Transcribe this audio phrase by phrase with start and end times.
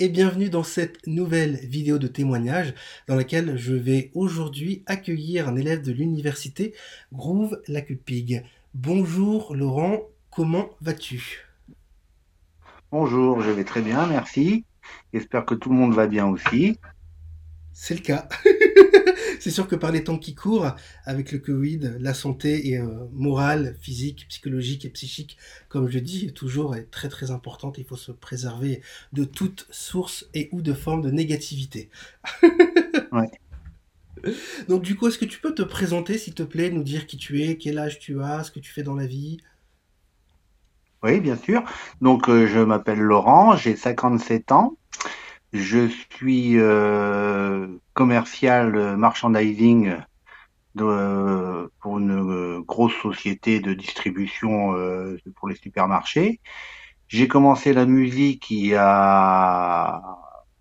[0.00, 2.72] et bienvenue dans cette nouvelle vidéo de témoignage
[3.08, 6.72] dans laquelle je vais aujourd'hui accueillir un élève de l'université
[7.12, 8.44] Groove Lacupig.
[8.74, 11.48] Bonjour Laurent, comment vas-tu?
[12.92, 14.64] Bonjour, je vais très bien, merci.
[15.12, 16.78] J'espère que tout le monde va bien aussi.
[17.80, 18.28] C'est le cas.
[19.38, 20.74] c'est sûr que par les temps qui courent,
[21.04, 26.32] avec le Covid, la santé est, euh, morale, physique, psychologique et psychique, comme je dis,
[26.32, 27.78] toujours est très très importante.
[27.78, 31.88] Il faut se préserver de toute source et ou de forme de négativité.
[33.12, 33.30] Ouais.
[34.68, 37.16] Donc du coup, est-ce que tu peux te présenter, s'il te plaît, nous dire qui
[37.16, 39.38] tu es, quel âge tu as, ce que tu fais dans la vie?
[41.02, 41.62] Oui, bien sûr.
[42.02, 44.76] Donc, euh, je m'appelle Laurent, j'ai 57 ans.
[45.52, 49.94] Je suis euh, commercial euh, merchandising
[50.76, 52.12] de- euh, pour une
[52.58, 56.40] euh, grosse société de distribution euh, pour les supermarchés.
[57.08, 60.02] J'ai commencé la musique il y a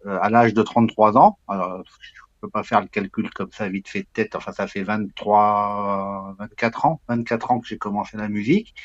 [0.06, 1.40] à l'âge de 33 ans.
[1.48, 4.36] Alors, je peux pas faire le calcul comme ça vite fait de tête.
[4.36, 8.76] Enfin, ça fait 23, 24 ans, 24 ans que j'ai commencé la musique.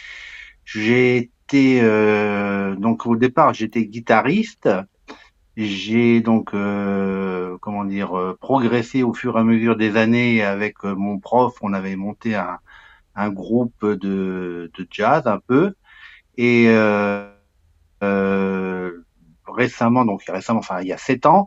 [0.65, 1.17] J'ai
[1.49, 4.69] été euh, donc au départ j'étais guitariste.
[5.57, 10.77] J'ai donc euh, comment dire euh, progressé au fur et à mesure des années avec
[10.85, 11.55] euh, mon prof.
[11.61, 12.59] On avait monté un,
[13.15, 15.75] un groupe de, de jazz un peu.
[16.39, 17.31] Et euh,
[18.03, 19.05] euh,
[19.47, 21.47] récemment donc récemment enfin il y a sept ans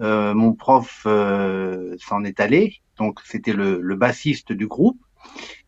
[0.00, 2.80] euh, mon prof s'en est allé.
[2.98, 4.98] Donc c'était le, le bassiste du groupe.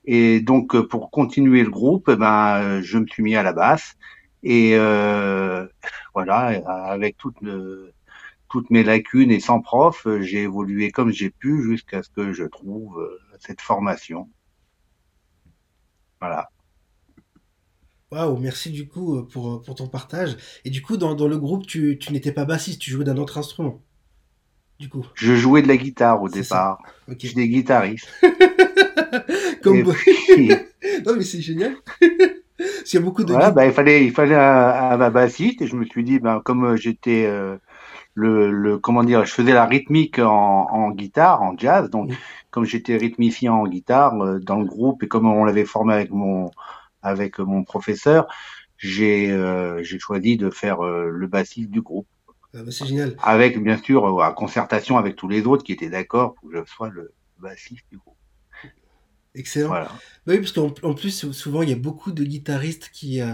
[0.05, 3.97] Et donc pour continuer le groupe eh ben je me suis mis à la basse
[4.49, 5.67] et euh,
[6.15, 6.47] voilà
[6.93, 7.93] avec toutes le-
[8.49, 12.33] toutes mes lacunes et sans prof euh, j'ai évolué comme j'ai pu jusqu'à ce que
[12.33, 14.31] je trouve euh, cette formation
[16.21, 16.49] voilà
[18.13, 20.37] Waouh, merci du coup euh, pour, euh, pour ton partage.
[20.65, 23.17] Et du coup, dans, dans le groupe, tu, tu n'étais pas bassiste, tu jouais d'un
[23.17, 23.83] autre instrument.
[24.79, 26.79] Du coup, je jouais de la guitare au départ
[27.09, 27.17] Ok.
[27.21, 28.09] j'étais guitariste
[29.63, 29.95] Comme et bon-
[30.35, 30.51] puis
[31.07, 31.75] Non, mais c'est génial.
[32.87, 33.57] Parce qu'il y a beaucoup de Voilà, guides.
[33.57, 36.65] bah, il fallait, il fallait un, un bassiste et je me suis dit, ben, comme
[36.65, 37.57] euh, j'étais euh,
[38.15, 40.31] le, le, comment dire, je faisais la rythmique en,
[40.71, 42.17] en guitare, en jazz, donc Mm.
[42.51, 46.11] comme j'étais rythmicien en guitare euh, dans le groupe et comme on l'avait formé avec
[46.11, 46.51] mon,
[47.03, 48.29] avec mon professeur,
[48.79, 52.09] j'ai, euh, j'ai choisi de faire le bassiste du groupe,
[52.55, 53.17] Ah bah, c'est génial.
[53.19, 56.65] avec bien sûr à concertation avec tous les autres qui étaient d'accord pour que je
[56.71, 58.16] sois le bassiste du groupe.
[59.37, 59.69] Excellent.
[59.69, 59.87] Voilà.
[60.27, 63.21] Bah oui, parce qu'en en plus, sou- souvent, il y a beaucoup de guitaristes qui,
[63.21, 63.33] euh,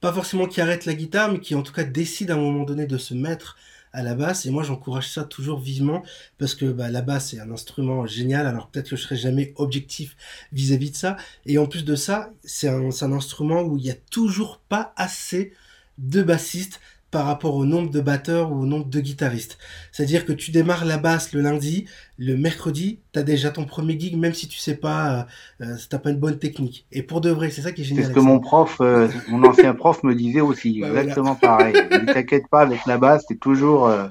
[0.00, 2.64] pas forcément qui arrêtent la guitare, mais qui en tout cas décident à un moment
[2.64, 3.56] donné de se mettre
[3.92, 4.46] à la basse.
[4.46, 6.02] Et moi, j'encourage ça toujours vivement,
[6.38, 8.46] parce que bah, la basse est un instrument génial.
[8.46, 10.16] Alors peut-être que je serai jamais objectif
[10.52, 11.16] vis-à-vis de ça.
[11.46, 14.58] Et en plus de ça, c'est un, c'est un instrument où il y a toujours
[14.68, 15.52] pas assez
[15.98, 16.80] de bassistes
[17.12, 19.58] par rapport au nombre de batteurs ou au nombre de guitaristes.
[19.92, 21.86] C'est-à-dire que tu démarres la basse le lundi,
[22.18, 25.28] le mercredi, t'as déjà ton premier gig, même si tu sais pas,
[25.60, 26.86] euh, euh, si t'as pas une bonne technique.
[26.92, 28.28] Et pour de vrai, c'est ça qui est C'est génial ce avec que ça.
[28.28, 31.80] mon prof, euh, mon ancien prof me disait aussi, Bah voilà, exactement pareil.
[31.90, 34.08] Il dit, t'inquiète pas, avec la basse, c'est toujours, euh,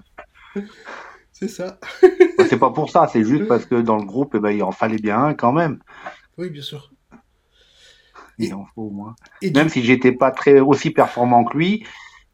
[1.31, 1.79] c'est ça.
[2.37, 4.63] bah, c'est pas pour ça, c'est juste parce que dans le groupe, eh ben, il
[4.63, 5.79] en fallait bien un quand même.
[6.37, 6.91] Oui, bien sûr.
[8.37, 9.15] Il Et, en faut au moins.
[9.41, 11.85] et Même du, si j'étais pas très aussi performant que lui,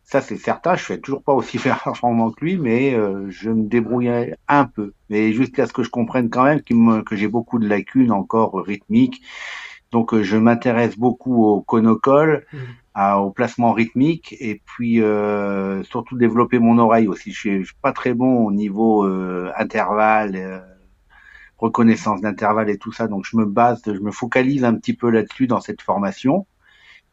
[0.07, 3.65] ça c'est certain, je suis toujours pas aussi performant que lui, mais euh, je me
[3.65, 4.93] débrouillais un peu.
[5.09, 8.55] Mais jusqu'à ce que je comprenne quand même me- que j'ai beaucoup de lacunes encore
[8.65, 9.21] rythmiques.
[9.91, 12.61] Donc euh, je m'intéresse beaucoup au conocole, Mhm.
[12.95, 17.31] à- au placement rythmique, et puis euh, surtout développer mon oreille aussi.
[17.33, 20.59] Je suis, je suis pas très bon au niveau euh, intervalle, euh,
[21.57, 23.07] reconnaissance d'intervalle et tout ça.
[23.07, 26.45] Donc je me base, je me focalise un petit peu là-dessus dans cette formation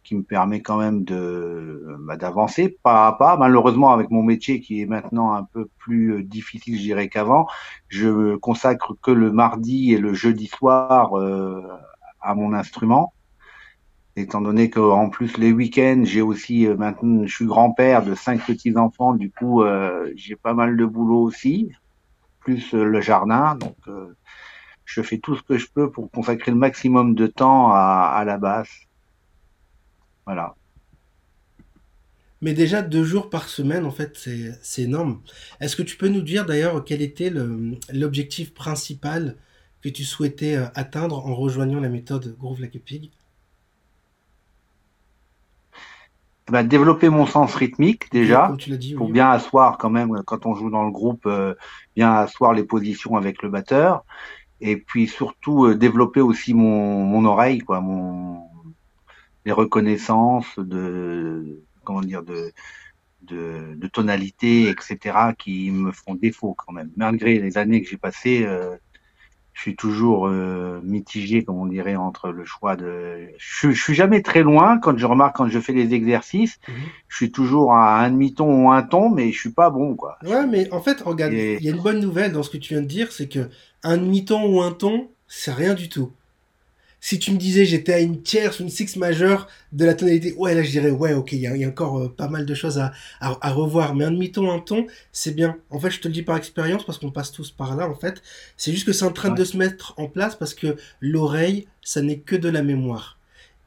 [0.04, 3.36] qui me permet quand même de bah, d'avancer pas à pas.
[3.36, 7.46] Malheureusement, avec mon métier qui est maintenant un peu plus euh, difficile, je dirais qu'avant,
[7.88, 11.62] je consacre que le mardi et le jeudi soir euh,
[12.20, 13.12] à mon instrument.
[14.16, 18.46] Étant donné qu'en plus les week-ends, j'ai aussi euh, maintenant, je suis grand-père de cinq
[18.46, 21.72] petits enfants, du coup euh, j'ai pas mal de boulot aussi,
[22.38, 24.14] plus euh, le jardin, donc euh,
[24.84, 28.24] je fais tout ce que je peux pour consacrer le maximum de temps à, à
[28.24, 28.86] la basse.
[30.26, 30.54] Voilà.
[32.40, 34.18] mais déjà deux jours par semaine, en fait,
[34.62, 35.20] c'est, énorme.
[35.60, 37.32] Est-ce que tu peux nous dire d'ailleurs quel était
[37.92, 39.36] l'objectif principal
[39.82, 43.10] que tu souhaitais euh, atteindre en rejoignant la méthode Groove Like a Pig?
[46.50, 49.12] Bah, développer mon sens rythmique déjà, tu dit, pour oui.
[49.12, 51.54] bien asseoir quand même quand on joue dans le groupe, euh,
[51.96, 54.04] bien asseoir les positions avec le batteur,
[54.60, 58.42] et puis surtout euh, développer aussi mon, mon oreille, quoi, mon
[59.44, 62.52] les reconnaissances de comment dire de
[63.22, 66.90] de, de tonalité, etc., qui me font défaut quand même.
[66.96, 68.76] Malgré les années que j'ai passées, euh,
[69.54, 73.28] je suis toujours euh, mitigé, comme on dirait, entre le choix de.
[73.38, 76.58] Je, je, suis jamais très loin quand je remarque quand je fais les exercices.
[76.68, 76.74] Mhm.
[77.08, 80.18] Je suis toujours à un demi-ton ou un ton, mais je suis pas bon, quoi.
[80.24, 82.74] Ouais, mais en fait, regarde, il y a une bonne nouvelle dans ce que tu
[82.74, 83.48] viens de dire, c'est que
[83.82, 86.12] un demi-ton ou un ton, c'est rien du tout
[87.04, 90.32] si tu me disais j'étais à une tierce ou une six majeure de la tonalité,
[90.38, 92.78] ouais, là je dirais, ouais, ok, il y, a, encore euh, pas mal de choses
[92.78, 93.94] à, à, revoir.
[93.94, 95.58] Mais un demi-ton, un ton, c'est bien.
[95.68, 97.94] En fait, je te le dis par expérience parce qu'on passe tous par là, en
[97.94, 98.22] fait.
[98.56, 102.00] C'est juste que c'est en train de se mettre en place parce que l'oreille, ça
[102.00, 103.18] n'est que de la mémoire.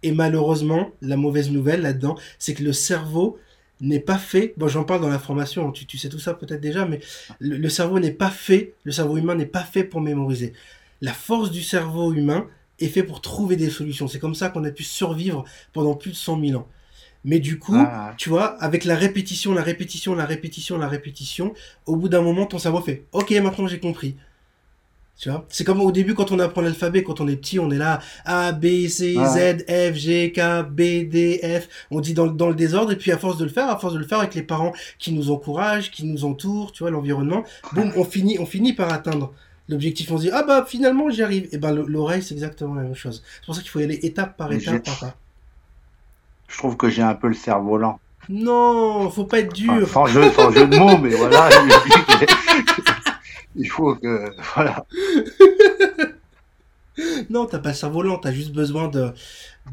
[0.01, 3.37] Et malheureusement, la mauvaise nouvelle là-dedans, c'est que le cerveau
[3.81, 6.61] n'est pas fait, bon j'en parle dans la formation, tu, tu sais tout ça peut-être
[6.61, 7.01] déjà, mais
[7.39, 10.53] le cerveau n'est pas fait, le cerveau humain n'est pas fait pour mémoriser.
[11.01, 12.47] La force du cerveau humain,
[12.79, 14.07] est fait pour trouver des solutions.
[14.07, 15.43] C'est comme ça qu'on a pu survivre
[15.73, 16.67] pendant plus de 100 000 ans.
[17.23, 18.13] Mais du coup, ah.
[18.17, 21.53] tu vois, avec la répétition, la répétition, la répétition, la répétition,
[21.85, 24.15] au bout d'un moment, ton cerveau fait OK, maintenant j'ai compris.
[25.17, 25.45] Tu vois?
[25.49, 27.99] C'est comme au début quand on apprend l'alphabet, quand on est petit, on est là
[28.23, 31.67] A, B, C, Z, F, G, K, B, D, F.
[31.89, 33.95] On dit dans, dans, le désordre, et puis à force de le faire, à force
[33.95, 37.43] de le faire avec les parents qui nous encouragent, qui nous entourent, tu vois, l'environnement,
[37.73, 39.33] boum, on finit, on finit par atteindre
[39.69, 41.47] l'objectif, on se dit, ah bah finalement j'y arrive.
[41.51, 43.23] Et ben l'oreille, c'est exactement la même chose.
[43.39, 44.87] C'est pour ça qu'il faut y aller étape par étape,
[46.47, 47.99] Je trouve que j'ai un peu le cerveau lent.
[48.29, 49.87] Non, faut pas être dur.
[49.87, 51.49] sans, jeu, sans jeu de mots, mais voilà.
[53.55, 54.31] il faut que.
[54.55, 54.85] Voilà.
[57.29, 59.13] non, t'as pas le cerveau lent, t'as juste besoin de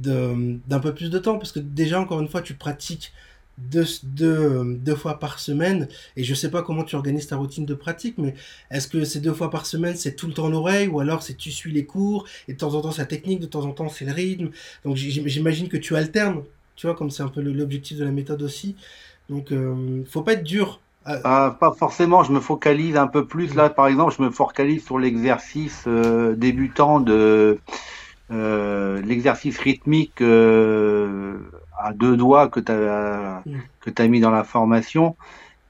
[0.00, 3.12] d'un peu plus de temps parce que déjà encore une fois tu pratiques
[3.58, 7.64] deux, deux, deux, fois par semaine, et je sais pas comment tu organises ta routine
[7.64, 8.34] de pratique, mais
[8.70, 11.34] est-ce que ces deux fois par semaine, c'est tout le temps l'oreille, ou alors c'est
[11.34, 13.72] tu suis les cours, et de temps en temps c'est la technique, de temps en
[13.72, 14.50] temps c'est le rythme.
[14.84, 16.42] Donc j'imagine que tu alternes,
[16.76, 18.76] tu vois, comme c'est un peu l'objectif de la méthode aussi.
[19.28, 20.80] Donc euh, faut pas être dur.
[21.06, 23.54] Ah, pas forcément, je me focalise un peu plus.
[23.54, 27.58] Là, par exemple, je me focalise sur l'exercice euh, débutant de
[28.30, 31.36] euh, l'exercice rythmique euh,
[31.84, 33.58] à deux doigts que tu as, mm.
[33.80, 35.16] que as mis dans la formation.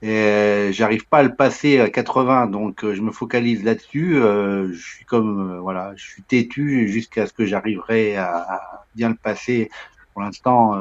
[0.02, 4.16] Et j'arrive pas à le passer à 80, donc euh, je me focalise là-dessus.
[4.16, 9.08] Euh, je suis comme euh, voilà, je suis têtu jusqu'à ce que j'arriverai à, bien
[9.08, 9.70] le passer.
[10.12, 10.76] Pour l'instant,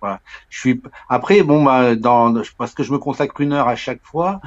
[0.00, 0.20] voilà.
[0.50, 4.02] Je suis après bon bah, dans parce que je me consacre une heure à chaque
[4.02, 4.40] fois.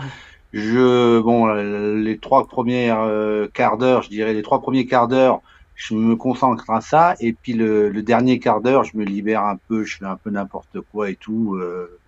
[0.51, 3.07] Je bon les trois premières
[3.53, 5.41] quarts d'heure, je dirais les trois premiers quarts d'heure,
[5.79, 9.55] je me concentre à ça et puis le, dernier quart d'heure je me libère un
[9.55, 11.99] peu je fais un peu n'importe quoi et tout euh,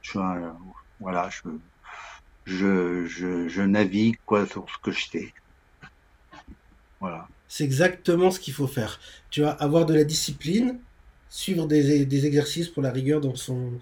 [0.00, 0.18] je
[1.00, 1.28] voilà
[2.46, 5.32] je, navigue quoi sur ce que je sais.
[7.00, 7.28] Voilà.
[7.48, 9.00] C'est exactement ce qu'il faut faire.
[9.30, 10.78] Tu vas avoir de la discipline
[11.28, 13.72] suivre des, des exercices pour la rigueur dans son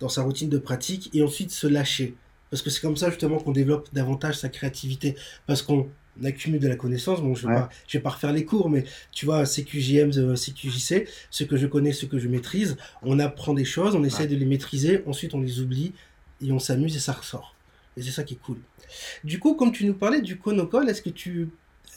[0.00, 2.14] dans sa routine de pratique et ensuite se lâcher.
[2.50, 5.16] Parce que c'est comme ça justement qu'on développe davantage sa créativité.
[5.46, 5.88] Parce qu'on on
[6.24, 7.20] accumule de la connaissance.
[7.20, 7.54] Bon, je vais,
[7.86, 11.66] je vais pas refaire les cours, mais tu vois, CQJM, euh, CQJC, ce que je
[11.66, 15.34] connais, ce que je maîtrise, on apprend des choses, on essaie de les maîtriser, ensuite
[15.34, 15.92] on les oublie
[16.44, 17.54] et on s'amuse et ça ressort.
[17.96, 18.58] Et c'est ça qui est cool.
[19.24, 21.48] Du coup, comme tu nous parlais du conocol, est-ce que tu,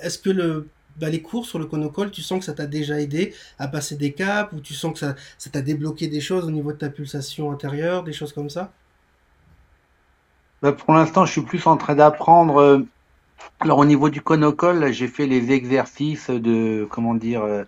[0.01, 0.67] est-ce que le,
[0.97, 3.95] bah, les cours sur le conocol, tu sens que ça t'a déjà aidé à passer
[3.95, 6.77] des caps ou tu sens que ça, ça t'a débloqué des choses au niveau de
[6.77, 8.71] ta pulsation intérieure, des choses comme ça?
[10.61, 12.79] Bah, pour l'instant, je suis plus en train d'apprendre euh,
[13.59, 17.63] alors au niveau du conocole, j'ai fait les exercices de comment dire euh,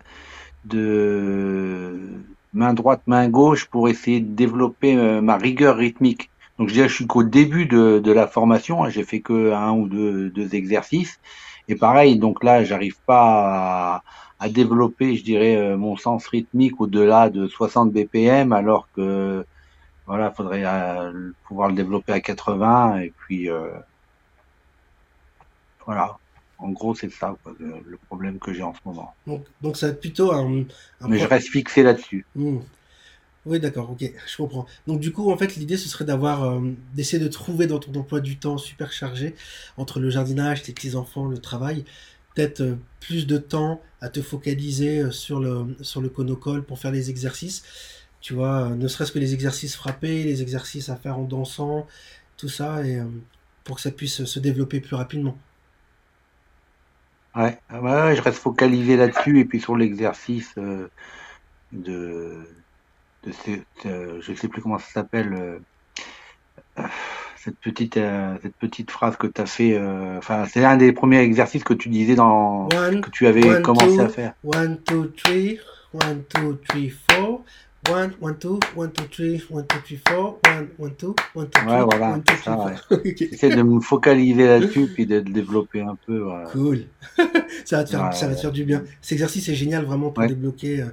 [0.64, 1.98] de
[2.52, 6.30] main droite, main gauche pour essayer de développer euh, ma rigueur rythmique.
[6.58, 9.88] Donc je je suis qu'au début de, la formation, hein, j'ai fait que un ou
[9.88, 11.20] deux, exercices.
[11.68, 14.02] Et pareil, donc là, j'arrive pas à,
[14.40, 19.44] à, développer, je dirais, euh, mon sens rythmique au-delà de 60 BPM, alors que
[20.06, 20.64] voilà, faudrait
[21.46, 23.48] pouvoir le développer à 80 et puis
[25.88, 26.18] voilà.
[26.58, 29.14] En gros, c'est ça le, problème que j'ai en ce moment.
[29.26, 30.64] Donc, donc ça va être plutôt un.
[31.08, 32.26] Mais je reste fixé là-dessus.
[32.34, 32.58] Hmm.
[33.46, 34.66] Oui, d'accord, ok, je comprends.
[34.86, 36.60] Donc du coup, en fait, l'idée, ce serait d'avoir, euh,
[36.94, 39.34] d'essayer de trouver dans ton emploi du temps super chargé,
[39.78, 41.86] entre le jardinage, tes petits-enfants, le travail,
[42.34, 46.78] peut-être euh, plus de temps à te focaliser euh, sur le, sur le conocole pour
[46.78, 47.62] faire les exercices.
[48.20, 51.86] Tu vois, ne serait-ce que les exercices frappés, les exercices à faire en dansant,
[52.36, 53.00] tout ça, et
[53.64, 55.38] pour que ça puisse se développer plus rapidement.
[57.38, 60.88] Ouais, ouais, je reste focalisé là-dessus et puis sur l'exercice euh,
[61.70, 62.32] de,
[63.22, 63.32] de
[63.86, 65.60] euh, je sais plus comment ça s'appelle,
[66.76, 66.82] euh,
[67.36, 67.94] cette petite
[68.42, 69.80] cette petite phrase que tu as fait.
[70.18, 74.08] Enfin, c'est un des premiers exercices que tu disais dans que tu avais commencé à
[74.08, 74.34] faire.
[74.42, 75.60] One two three,
[75.94, 77.44] one two three four,
[77.86, 81.48] 1, 1, 2, 1, 2, 3, 1, 2, 3, 4, 1, 1, 2, 1, 2,
[81.50, 82.74] 3, Ouais, voilà, 1, 2, c'est 3, ça, ouais.
[82.74, 82.86] 4.
[82.90, 83.16] Ok.
[83.30, 86.18] J'essaie de me focaliser là-dessus, puis de le développer un peu.
[86.18, 86.48] voilà.
[86.50, 86.84] Cool.
[87.64, 88.84] ça va te faire, Ouais, ça va te faire du bien.
[89.00, 90.86] Cet exercice est génial vraiment pour ouais, débloquer, euh,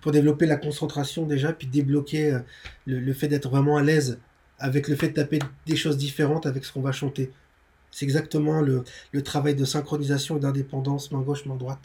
[0.00, 2.38] pour développer la concentration déjà, puis débloquer euh,
[2.86, 4.18] le, le fait d'être vraiment à l'aise
[4.58, 7.30] avec le fait de taper des choses différentes avec ce qu'on va chanter.
[7.90, 11.80] C'est exactement le, le travail de synchronisation et d'indépendance, main gauche, main droite.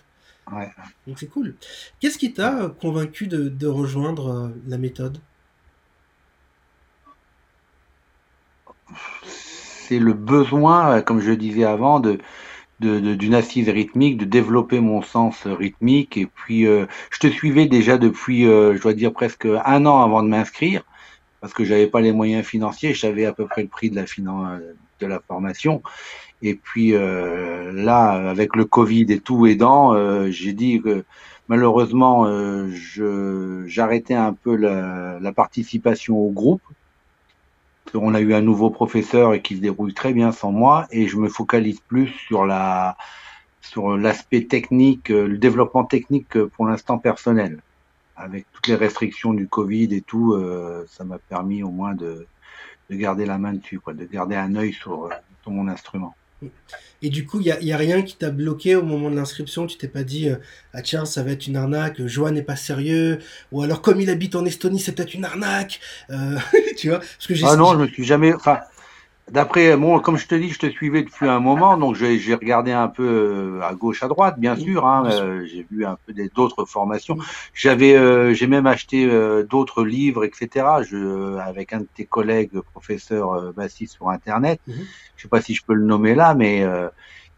[0.52, 0.70] Ouais.
[1.08, 1.56] Donc c'est cool.
[2.00, 5.20] Qu'est-ce qui t'a euh, convaincu de, de rejoindre euh, la méthode?
[9.28, 12.20] C'est le besoin, euh, comme je le disais avant, de,
[12.80, 16.18] d'une assise rythmique, de développer mon sens rythmique.
[16.18, 20.02] Et puis, euh, je te suivais déjà depuis, euh, je dois dire, presque un an
[20.04, 20.84] avant de m'inscrire,
[21.42, 22.94] parce que j'avais pas les moyens financiers.
[22.94, 24.06] Je savais à peu près le prix de la,
[25.00, 25.84] de la formation.
[26.42, 31.04] Et puis euh, là, avec le Covid et tout aidant, euh, j'ai dit que
[31.48, 36.64] malheureusement, euh, je j'arrêtais un peu la, la participation au groupe.
[37.94, 41.08] On a eu un nouveau professeur et qui se débrouille très bien sans moi, et
[41.08, 42.96] je me focalise plus sur la
[43.62, 47.62] sur l'aspect technique, le développement technique pour l'instant personnel.
[48.16, 52.28] Avec toutes les restrictions du Covid et tout, euh, ça m'a permis au moins de,
[52.90, 55.10] de garder la main dessus, quoi, de garder un œil sur,
[55.42, 56.16] sur mon instrument.
[57.04, 59.16] Et du coup, il n'y a, y a rien qui t'a bloqué au moment de
[59.16, 59.66] l'inscription.
[59.66, 60.36] Tu t'es pas dit, euh,
[60.74, 63.20] ah tiens, ça va être une arnaque, Johan n'est pas sérieux,
[63.52, 65.80] ou alors comme il habite en Estonie, c'est peut-être une arnaque.
[66.12, 66.38] Euh,
[66.78, 68.34] tu vois, parce que j'ai, Ah non, je me suis jamais.
[68.34, 68.60] Enfin,
[69.32, 72.72] d'après moi, comme je te dis, je te suivais depuis un moment, donc j'ai regardé
[72.72, 73.04] un peu
[73.60, 74.86] euh, à gauche, à droite, bien sûr.
[74.86, 77.18] Hein, euh, j'ai vu un peu d'autres formations.
[77.54, 80.84] J'avais, euh, j'ai même acheté euh, d'autres livres, etc.
[80.84, 84.62] Je, avec un de tes collègues professeurs euh, bassiste sur Internet.
[84.68, 84.86] Mhm.
[85.16, 86.90] Je sais pas si je peux le nommer là, mais euh,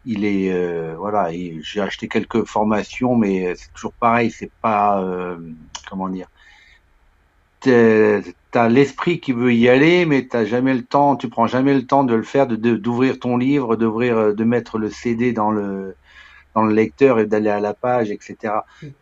[0.04, 4.30] il est, euh, voilà, il- j'ai acheté quelques formations, mais c'est toujours pareil.
[4.30, 5.38] C'est pas, euh,
[5.88, 6.28] comment dire
[8.54, 11.84] t'as l'esprit qui veut y aller, mais t'as jamais le temps, tu prends jamais le
[11.86, 15.50] temps de le faire, de d'ouvrir ton livre, d'ouvrir, euh, de mettre le CD dans
[15.50, 15.96] le
[16.54, 18.54] dans le lecteur et d'aller à la page, etc.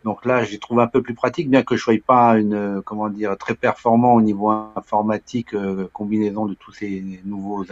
[0.03, 2.81] Donc là, j'ai trouvé un peu plus pratique, bien que je sois pas une, euh,
[2.81, 7.63] comment dire, très performant au niveau informatique, euh, combinaison de tous ces nouveaux,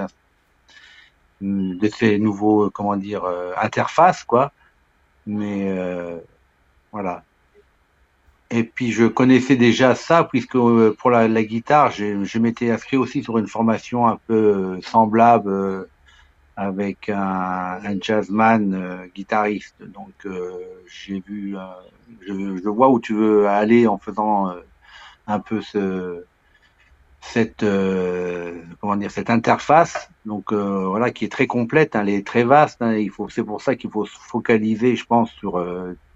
[1.42, 4.52] de ces nouveaux, comment dire, euh, interfaces, quoi.
[5.26, 6.20] Mais euh,
[6.92, 7.24] voilà.
[8.52, 12.70] Et puis je connaissais déjà ça puisque euh, pour la, la guitare, j'ai- je m'étais
[12.72, 15.86] inscrit aussi sur une formation un peu euh, semblable euh,
[16.58, 17.18] avec un,
[17.84, 19.82] un jazzman euh, guitariste.
[19.84, 21.62] Donc euh, j'ai vu, euh,
[22.22, 24.54] je, je vois où tu veux aller en faisant
[25.28, 26.26] un peu ce,
[27.22, 27.64] cette
[28.80, 30.10] comment dire cette interface.
[30.26, 32.82] Donc voilà qui est très complète, hein, elle est très vaste.
[32.82, 35.58] hein, il faut, c'est pour ça qu'il faut se focaliser, je pense, sur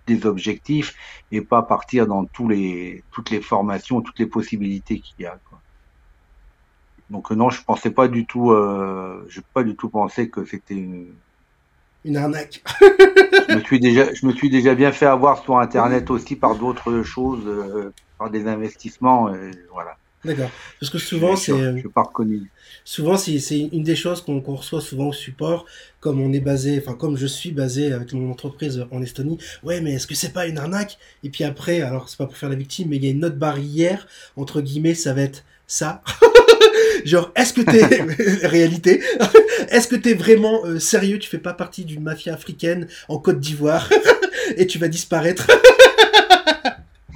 [0.07, 0.93] des objectifs
[1.31, 5.39] et pas partir dans tous les toutes les formations, toutes les possibilités qu'il y a.
[5.49, 5.61] Quoi.
[7.09, 10.75] Donc non, je pensais pas du tout, euh, je pas du tout pensé que c'était.
[10.75, 11.19] une-
[12.03, 12.63] une arnaque.
[13.49, 16.55] Je me suis déjà, je me suis déjà bien fait avoir sur Internet aussi par
[16.55, 19.27] d'autres choses, euh, par des investissements.
[19.29, 19.97] euh, voilà.
[20.25, 20.49] D'accord.
[20.79, 22.49] Parce que Je souvent, c'est, euh, je suis pas reconnu.
[22.83, 23.39] souvent, c'est,
[23.71, 25.65] une des choses qu'on, qu'on reçoit souvent au support,
[25.99, 29.37] comme on est basé, enfin, comme je suis basé avec mon entreprise en Estonie.
[29.63, 30.97] Ouais, mais est-ce que c'est pas une arnaque?
[31.23, 33.23] Et puis après, alors, c'est pas pour faire la victime, mais il y a une
[33.23, 36.01] autre barrière, entre guillemets, ça va être ça.
[37.05, 39.01] Genre, est-ce que t'es réalité?
[39.69, 41.19] Est-ce que t'es vraiment euh, sérieux?
[41.19, 43.89] Tu fais pas partie d'une mafia africaine en Côte d'Ivoire
[44.57, 45.47] et tu vas disparaître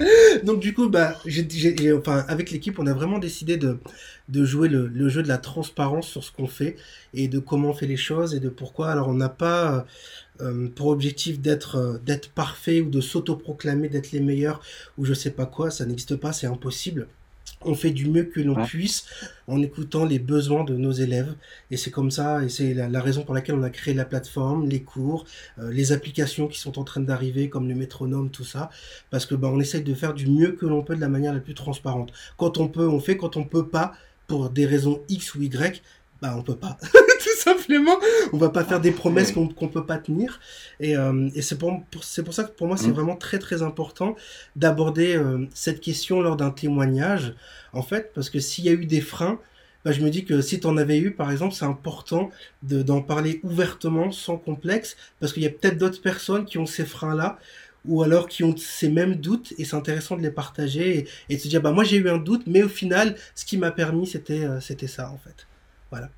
[0.44, 3.78] Donc du coup, bah, j'ai- enfin, avec l'équipe, on a vraiment décidé de,
[4.30, 6.76] de jouer le, le jeu de la transparence sur ce qu'on fait
[7.14, 8.90] et de comment on fait les choses et de pourquoi.
[8.92, 9.86] Alors on n'a pas
[10.42, 14.62] euh, pour objectif d'être euh, d'être parfait ou de s'autoproclamer d'être les meilleurs
[14.98, 17.08] ou je sais pas quoi, ça n'existe pas, c'est impossible.
[17.66, 18.66] On fait du mieux que l'on Ouais.
[18.66, 19.06] puisse
[19.48, 21.36] en écoutant les besoins de nos élèves
[21.72, 24.06] et c'est comme ça et c'est la, la raison pour laquelle on a créé la
[24.06, 25.26] plateforme, les cours,
[25.60, 28.70] euh, les applications qui sont en train d'arriver comme le métronome, tout ça
[29.10, 31.34] parce que bah, on essaye de faire du mieux que l'on peut de la manière
[31.34, 32.14] la plus transparente.
[32.38, 33.18] Quand on peut, on fait.
[33.18, 33.94] Quand on peut pas,
[34.28, 35.82] pour des raisons X ou Y,
[36.22, 36.78] bah on peut pas.
[37.24, 37.98] Tout simplement,
[38.34, 40.40] on va pas faire des promesses qu'on qu'on peut pas tenir.
[40.80, 42.94] Et, euh, et c'est pour, pour- c'est pour ça que pour moi c'est Mm.
[42.94, 44.16] vraiment très très important
[44.56, 47.34] d'aborder euh, cette question lors d'un témoignage.
[47.74, 49.40] En fait, parce que s'il y a eu des freins.
[49.86, 52.32] Bah, je me dis que si tu en avais eu, par exemple, c'est important
[52.64, 56.66] de- d'en parler ouvertement, sans complexe, parce qu'il y a peut-être d'autres personnes qui ont
[56.66, 57.40] ces freins-là,
[57.86, 61.38] ou alors qui ont ces mêmes doutes et c'est intéressant de les partager et, et
[61.38, 63.72] de se dire bah moi j'ai eu un doute mais au final ce qui m'a
[63.72, 65.48] permis c'était euh, c'était ça en fait
[65.92, 66.10] voilà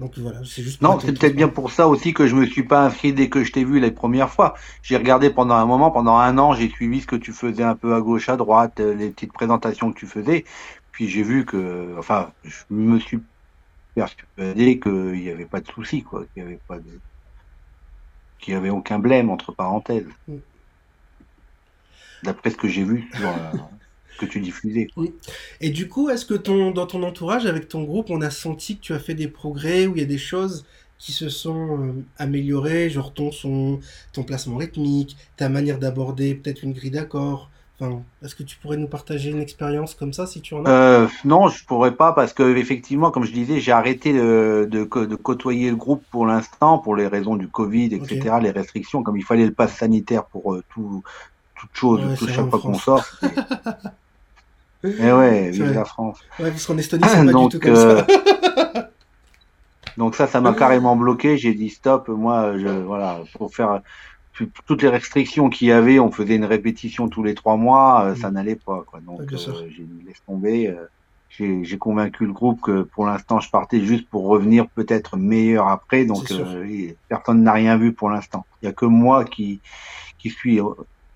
[0.00, 0.82] Donc voilà, c'est juste.
[0.82, 3.44] Non, c'est peut-être bien pour ça aussi que je me suis pas inscrit dès que
[3.44, 4.54] je t'ai vu les premières fois.
[4.82, 7.76] J'ai regardé pendant un moment, pendant un an, j'ai suivi ce que tu faisais un
[7.76, 10.44] peu à gauche, à droite, euh, les petites présentations que tu faisais.
[10.92, 13.20] Puis j'ai vu que, enfin, je me suis
[13.94, 17.00] persuadé qu'il n'y avait pas de souci, quoi, qu'il n'y avait pas de,
[18.38, 20.08] qu'il n'y avait aucun blême entre parenthèses.
[20.28, 20.36] Mm.
[22.22, 23.52] D'après ce que j'ai vu sur, euh,
[24.16, 24.88] que tu diffusais.
[25.60, 28.76] Et du coup, est-ce que ton, dans ton entourage, avec ton groupe, on a senti
[28.76, 30.64] que tu as fait des progrès, où il y a des choses
[30.98, 33.80] qui se sont euh, améliorées, genre ton son,
[34.12, 37.50] ton placement rythmique, ta manière d'aborder peut-être une grille d'accords?
[37.78, 40.70] Enfin, est-ce que tu pourrais nous partager une expérience comme ça si tu en as?
[40.70, 44.84] Euh, Non, je pourrais pas parce que effectivement, comme je disais, j'ai arrêté de, de,
[44.84, 49.02] côtoyer le groupe pour l'instant pour les raisons du Covid, etc., les restrictions.
[49.02, 51.02] Comme il fallait le pass sanitaire pour euh, tout,
[51.60, 53.04] toute chose, chaque fois qu'on sort.
[54.98, 56.18] Eh ouais, vive la France.
[56.38, 58.06] Ouais, parce qu'en Estonie, c'est pas donc, du tout comme ça.
[58.08, 58.82] Euh,
[59.96, 61.36] donc ça, ça m'a carrément bloqué.
[61.36, 62.08] J'ai dit stop.
[62.08, 63.80] Moi, je, voilà, pour faire
[64.66, 68.14] toutes les restrictions qu'il y avait, on faisait une répétition tous les trois mois, euh,
[68.14, 68.34] ça mm.
[68.34, 68.84] n'allait pas.
[68.86, 69.00] Quoi.
[69.00, 69.36] Donc euh,
[69.70, 70.74] j'ai dit laisse tomber.
[71.30, 76.04] j'ai convaincu le groupe que pour l'instant, je partais juste pour revenir peut-être meilleur après.
[76.04, 76.30] Donc
[77.08, 78.44] personne n'a rien vu pour l'instant.
[78.62, 79.60] Il y a que moi qui
[80.18, 80.60] qui suis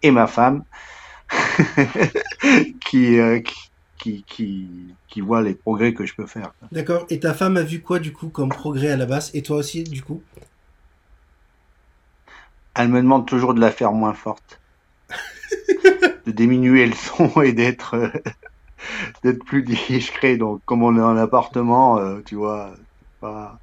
[0.03, 0.63] et ma femme
[2.95, 3.63] euh, qui,
[3.99, 4.69] qui, qui,
[5.09, 6.53] qui, voit les progrès que je peux faire.
[6.73, 7.07] D'accord.
[7.11, 9.31] Et ta femme a vu quoi du coup comme progrès à la base?
[9.35, 10.23] Et toi aussi du coup?
[12.75, 14.61] Elle me demande toujours de la faire moins forte.
[16.27, 18.09] de diminuer le son et d'être euh,
[19.23, 20.37] d'être plus discret.
[20.37, 23.59] Donc comme on est en appartement, euh, tu vois, c'est pas,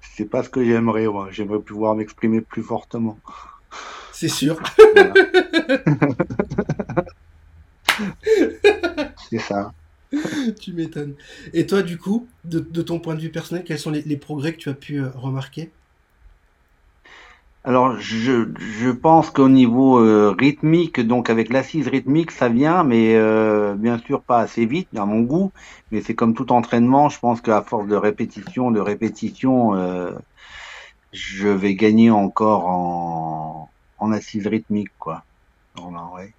[0.00, 1.06] c'est pas ce que j'aimerais.
[1.30, 3.18] J'aimerais pouvoir m'exprimer plus fortement.
[4.18, 4.58] C'est sûr.
[9.30, 9.72] C'est ça.
[10.60, 11.14] tu m'étonnes.
[11.52, 14.58] Et toi, du coup, de, ton point de vue personnel, quels sont les, progrès que
[14.58, 15.70] tu as pu euh, remarquer?
[17.62, 23.76] Alors, je, pense qu'au niveau euh, rythmique, donc avec l'assise rythmique, ça vient, mais euh,
[23.76, 25.52] bien sûr pas assez vite, à mon goût.
[25.92, 29.74] Mais c'est comme tout entraînement, je pense qu'à force de répétition, de répétition,
[31.12, 33.67] je vais gagner encore en,
[33.98, 35.24] en assise rythmique, quoi.
[36.14, 36.34] ouais.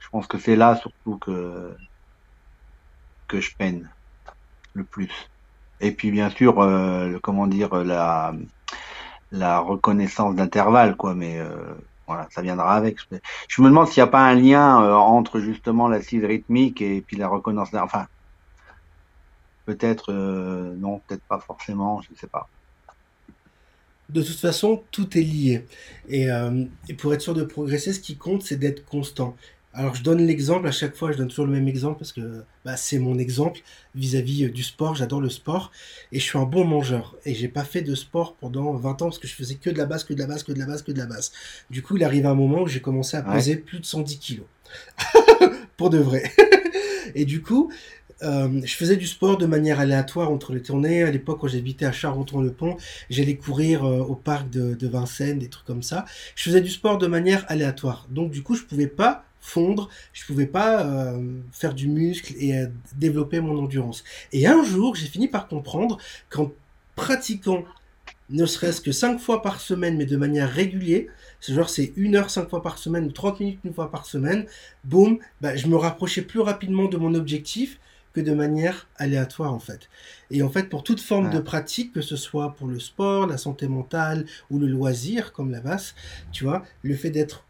[0.00, 1.76] Je pense que c'est là surtout que
[3.28, 3.90] que je peine
[4.74, 5.12] le plus.
[5.80, 8.34] Et puis bien sûr, euh, comment dire, la
[9.30, 11.14] la reconnaissance d'intervalle, quoi.
[11.14, 11.74] Mais euh,
[12.06, 12.98] voilà, ça viendra avec.
[13.48, 17.02] Je me demande s'il n'y a pas un lien euh, entre justement l'assise rythmique et
[17.02, 17.74] puis la reconnaissance.
[17.82, 18.06] Enfin,
[19.66, 22.50] peut-être non, peut-être pas forcément, je ne sais pas
[24.08, 25.64] de toute façon, tout est lié.
[26.12, 29.36] Euh, et, pour être sûr de progresser, ce qui compte, c'est d'être constant.
[29.74, 32.42] Alors je donne l'exemple, à chaque fois je donne toujours le même exemple parce que
[32.64, 33.60] bah, c'est mon exemple
[33.94, 35.70] vis-à-vis euh, du sport, j'adore le sport
[36.10, 39.04] et je suis un bon mangeur et j'ai pas fait de sport pendant 20 ans
[39.04, 40.66] parce que je faisais que de la base, que de la base, que de la
[40.66, 41.32] base, que de la base.
[41.70, 44.46] Du coup il arrive un moment où j'ai commencé à peser plus de 110 kilos.
[45.76, 46.24] pour de vrai.
[47.14, 47.70] et du coup,
[48.22, 51.02] euh, je faisais du sport de manière aléatoire entre les tournées.
[51.02, 52.76] À l'époque, quand j'habitais à Charenton-le-Pont,
[53.10, 56.04] j'allais courir euh, au parc de, Vincennes, des trucs comme ça.
[56.34, 58.06] Je faisais du sport de manière aléatoire.
[58.10, 62.66] Donc, du coup, je pouvais pas fondre, je pouvais pas euh, faire du muscle et
[62.96, 64.04] développer mon endurance.
[64.32, 66.50] Et un jour, j'ai fini par comprendre qu'en
[66.96, 67.64] pratiquant
[68.30, 71.04] ne serait-ce que 5 fois par semaine, mais de manière régulière,
[71.40, 74.04] c'est genre c'est une heure 5 fois par semaine ou 30 minutes une fois par
[74.04, 74.44] semaine,
[74.84, 77.78] boum, bah, je me rapprochais plus rapidement de mon objectif
[78.18, 79.88] que de manière aléatoire en fait.
[80.32, 83.38] Et en fait, pour toute forme de pratique, que ce soit pour le sport, la
[83.38, 85.94] santé mentale ou le loisir comme la basse,
[86.32, 87.44] tu vois, le fait d'être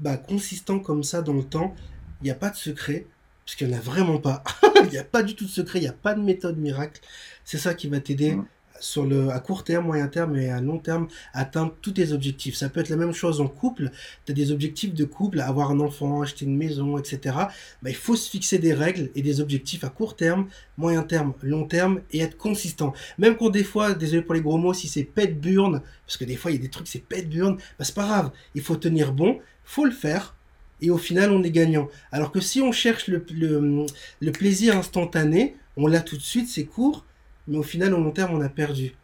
[0.00, 1.74] bah, consistant comme ça dans le temps,
[2.20, 3.06] il n'y a pas de secret,
[3.44, 4.42] parce qu'il n'y en a vraiment pas.
[4.82, 7.02] Il n'y a pas du tout de secret, il n'y a pas de méthode miracle.
[7.44, 8.46] C'est ça qui va t'aider mmh
[8.80, 12.56] sur le, à court terme, moyen terme et à long terme, atteindre tous tes objectifs.
[12.56, 13.90] Ça peut être la même chose en couple.
[14.26, 17.36] Tu as des objectifs de couple, avoir un enfant, acheter une maison, etc.
[17.82, 21.34] Bah, il faut se fixer des règles et des objectifs à court terme, moyen terme,
[21.42, 22.92] long terme et être consistant.
[23.18, 26.24] Même quand des fois, désolé pour les gros mots, si c'est pète burn, parce que
[26.24, 28.30] des fois il y a des trucs c'est pète burn, bah, c'est pas grave.
[28.54, 30.34] Il faut tenir bon, faut le faire.
[30.82, 31.88] Et au final, on est gagnant.
[32.10, 33.84] Alors que si on cherche le, le,
[34.20, 37.04] le plaisir instantané, on l'a tout de suite, c'est court,
[37.50, 38.94] mais au final, au long terme, on a perdu.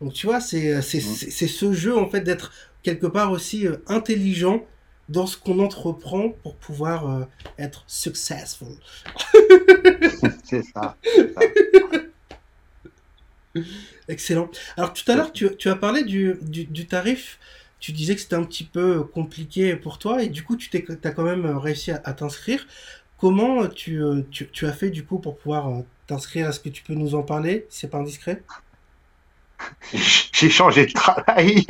[0.00, 1.48] Donc tu vois, c'est c'est mmh.
[1.48, 4.64] ce jeu en fait d'être quelque part aussi euh, intelligent
[5.08, 7.24] dans ce qu'on entreprend pour pouvoir euh,
[7.58, 8.76] être successful.
[10.44, 10.96] c'est ça.
[14.08, 14.48] Excellent.
[14.76, 17.38] Alors tout à l'heure, tu, tu, as parlé du, du, du tarif.
[17.80, 21.10] Tu disais que c'était un petit peu compliqué pour toi et du coup, tu as
[21.10, 22.66] quand même réussi à, t'inscrire.
[23.18, 26.82] Comment tu, tu, tu, as fait du coup pour pouvoir euh, t'inscrire Est-ce que tu
[26.82, 27.66] peux nous en parler?
[27.70, 28.42] C'est pas indiscret?
[30.32, 31.66] J'ai changé de travail.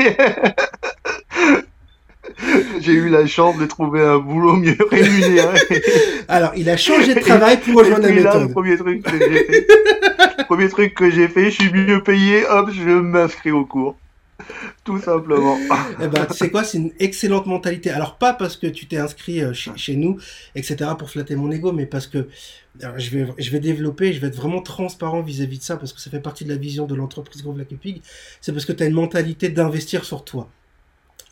[2.81, 5.59] J'ai eu la chance de trouver un boulot mieux rémunéré.
[6.29, 8.43] Alors, il a changé de travail pour rejoindre la méthode.
[8.43, 9.67] le premier truc que j'ai fait,
[10.39, 13.97] le premier truc que j'ai fait, je suis mieux payé, hop, je m'inscris au cours.
[14.85, 15.57] Tout simplement.
[16.01, 17.91] Eh ben, tu sais quoi, c'est une excellente mentalité.
[17.91, 20.19] Alors, pas parce que tu t'es inscrit euh, chez, chez, nous,
[20.55, 22.29] etc., pour flatter mon ego, mais parce que
[22.81, 26.01] je, vais, je vais développer, je vais être vraiment transparent vis-à-vis de ça, parce que
[26.01, 28.03] ça fait partie de la vision de l'entreprise Gros Black Pig.
[28.41, 30.49] C'est parce que tu as une mentalité d'investir sur toi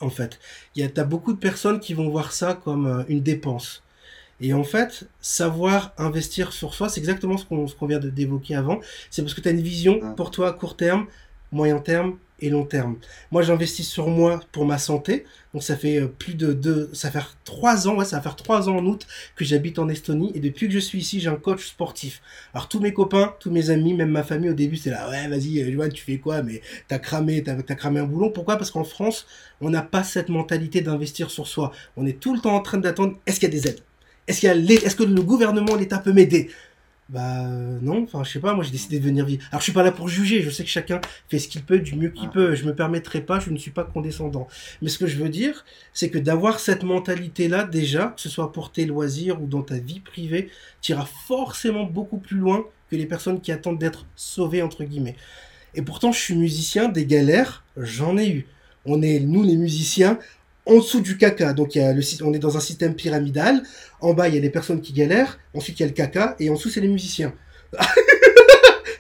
[0.02, 0.38] en fait.
[0.74, 3.82] Il y a, beaucoup de personnes qui vont voir ça comme euh, une dépense.
[4.40, 8.80] Et en fait, savoir investir sur soi, c'est exactement ce qu'on vient d'évoquer avant.
[9.08, 11.06] C'est parce que tu as une vision pour toi à court terme,
[11.52, 12.16] moyen terme
[12.50, 12.96] long terme.
[13.30, 15.24] Moi, j'investis sur moi pour ma santé.
[15.52, 18.36] Donc, ça fait euh, plus de deux, ça fait trois ans, ouais, ça va faire
[18.36, 20.32] trois ans en août que j'habite en Estonie.
[20.34, 22.22] Et depuis que je suis ici, j'ai un coach sportif.
[22.54, 25.28] Alors, tous mes copains, tous mes amis, même ma famille, au début, c'est là, ouais,
[25.28, 26.42] vas-y, euh, Joanne, tu fais quoi?
[26.42, 28.30] Mais t'as cramé, t'as as cramé un boulon.
[28.30, 28.56] Pourquoi?
[28.56, 29.26] Parce qu'en France,
[29.60, 31.72] on n'a pas cette mentalité d'investir sur soi.
[31.96, 33.80] On est tout le temps en train d'attendre, est-ce qu'il y a des aides?
[34.26, 36.50] Est-ce qu'il y a est-ce que le gouvernement, l'État peut m'aider?
[37.08, 39.44] Bah euh, non, enfin je sais pas, moi j'ai décidé de venir vivre.
[39.50, 41.78] Alors je suis pas là pour juger, je sais que chacun fait ce qu'il peut
[41.78, 42.32] du mieux qu'il ah.
[42.32, 44.48] peut, je me permettrai pas, je ne suis pas condescendant.
[44.80, 48.28] Mais ce que je veux dire, c'est que d'avoir cette mentalité là déjà, que ce
[48.28, 50.48] soit pour tes loisirs ou dans ta vie privée,
[50.80, 55.16] tu iras forcément beaucoup plus loin que les personnes qui attendent d'être sauvées entre guillemets.
[55.74, 58.46] Et pourtant je suis musicien, des galères, j'en ai eu.
[58.84, 60.18] On est nous les musiciens,
[60.66, 61.52] en dessous du caca.
[61.52, 63.62] Donc il y a le, on est dans un système pyramidal.
[64.00, 65.38] En bas, il y a les personnes qui galèrent.
[65.54, 66.36] Ensuite, il y a le caca.
[66.38, 67.32] Et en dessous, c'est les musiciens.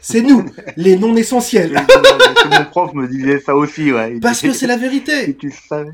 [0.00, 0.44] c'est nous,
[0.76, 1.74] les non essentiels.
[2.50, 4.18] Mon prof me disait ça aussi, ouais.
[4.20, 5.34] Parce que c'est la vérité.
[5.34, 5.92] tu savais.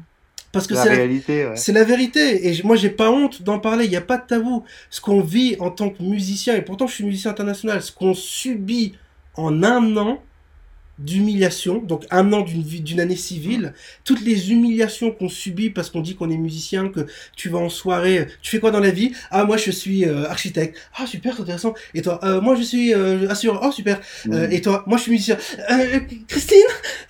[0.51, 1.47] Parce que c'est la réalité.
[1.57, 2.49] C'est la vérité.
[2.49, 3.85] Et moi, j'ai pas honte d'en parler.
[3.85, 4.65] Il n'y a pas de tabou.
[4.89, 8.15] Ce qu'on vit en tant que musicien, et pourtant je suis musicien international, ce qu'on
[8.15, 8.95] subit
[9.35, 10.23] en un an,
[10.99, 13.73] d'humiliation, donc un an d'une d'une année civile,
[14.05, 17.07] toutes les humiliations qu'on subit parce qu'on dit qu'on est musicien, que
[17.37, 19.13] tu vas en soirée, tu fais quoi dans la vie?
[19.31, 20.77] Ah moi je suis euh, architecte.
[20.97, 21.75] Ah super, c'est intéressant.
[21.95, 22.19] Et toi?
[22.25, 23.61] Euh, Moi je suis euh, assureur.
[23.65, 24.01] Oh super.
[24.29, 24.85] Euh, et toi?
[24.87, 25.37] Moi je suis musicien.
[26.27, 26.59] Christine?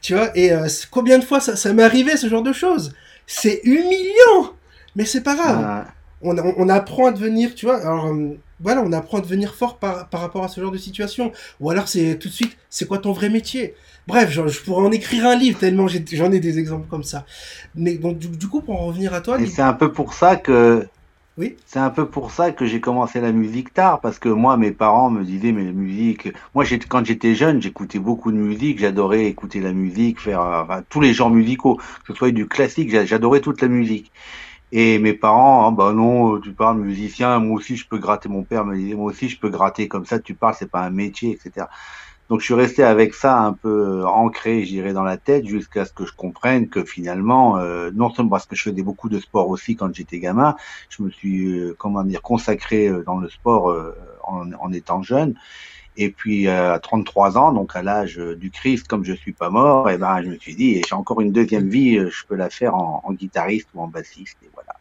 [0.01, 0.37] Tu vois?
[0.37, 0.51] Et
[0.91, 2.93] combien de fois ça, ça m'est arrivé ce genre de choses?
[3.27, 4.55] C'est humiliant,
[4.97, 5.63] mais c'est pas grave.
[5.63, 5.87] Ah.
[6.23, 7.81] On, on, on, apprend à devenir, tu vois?
[7.81, 8.13] Alors
[8.61, 11.33] voilà, on apprend à devenir fort par, par rapport à ce genre de situation.
[11.61, 13.75] Ou alors c'est tout de suite, c'est quoi ton vrai métier?
[14.07, 17.27] Bref, je, je, pourrais en écrire un livre tellement j'en ai, des exemples comme ça.
[17.75, 20.87] Mais donc du, coup, pour en revenir à toi, c'est un peu pour ça que
[21.39, 21.55] oui.
[21.67, 24.73] C'est un peu pour ça que j'ai commencé la musique tard, parce que moi, mes
[24.73, 29.27] parents me disaient, mais la musique, moi, quand j'étais jeune, j'écoutais beaucoup de musique, j'adorais
[29.27, 33.41] écouter la musique, faire enfin, tous les genres musicaux, que ce soit du classique, j'adorais
[33.41, 34.11] toute la musique.
[34.73, 38.29] Et mes parents, hein, non, euh, tu parles musicien, moi aussi je peux gratter.
[38.29, 40.19] Mon père me disait, moi aussi je peux gratter comme ça.
[40.19, 41.67] Tu parles, c'est pas un métier, etc.
[42.29, 45.47] Donc je suis resté avec ça un peu euh, ancré, je dirais, dans la tête,
[45.47, 49.09] jusqu'à ce que je comprenne que finalement, euh, non seulement parce que je faisais beaucoup
[49.09, 50.55] de sport aussi quand j'étais gamin,
[50.91, 53.75] je me suis, comment dire, consacré dans le sport
[54.25, 55.35] en, en étant jeune.
[56.01, 59.51] Et puis euh, à 33 ans, donc à l'âge du Christ, comme je suis pas
[59.51, 62.25] mort, et eh ben je me suis dit, j'ai encore une deuxième vie, euh, je
[62.25, 64.75] peux la faire en, en guitariste ou en bassiste, et voilà.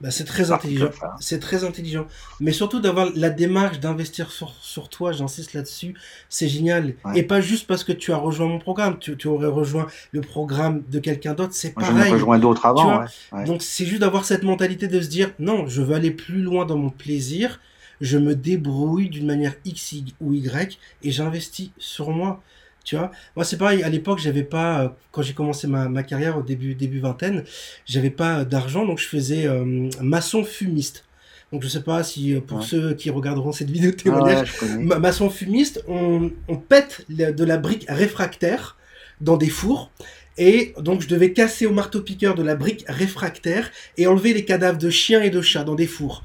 [0.00, 0.90] Bah, c'est très intelligent.
[1.18, 2.06] C'est très intelligent.
[2.38, 5.94] Mais surtout d'avoir la démarche d'investir sur, sur toi, j'insiste là-dessus,
[6.28, 6.94] c'est génial.
[7.14, 10.20] Et pas juste parce que tu as rejoint mon programme, tu, tu aurais rejoint le
[10.20, 11.90] programme de quelqu'un d'autre, c'est pareil.
[11.90, 13.00] J'en ai rejoint d'autres avant.
[13.32, 13.44] Ouais.
[13.44, 16.64] Donc c'est juste d'avoir cette mentalité de se dire, non, je veux aller plus loin
[16.64, 17.60] dans mon plaisir,
[18.00, 22.42] je me débrouille d'une manière X ou Y et j'investis sur moi.
[22.84, 26.02] Tu vois, moi c'est pareil, à l'époque j'avais pas, euh, quand j'ai commencé ma, ma,
[26.02, 27.44] carrière au début, début vingtaine,
[27.84, 31.04] j'avais pas d'argent donc je faisais euh, maçon fumiste.
[31.52, 35.84] Donc je sais pas si euh, pour ceux qui regarderont cette vidéo témoignage, maçon fumiste,
[35.86, 38.76] on, on pète de la brique réfractaire
[39.20, 39.90] dans des fours
[40.38, 44.78] et donc je devais casser au marteau-piqueur de la brique réfractaire et enlever les cadavres
[44.78, 46.22] de chiens et de chats dans des fours.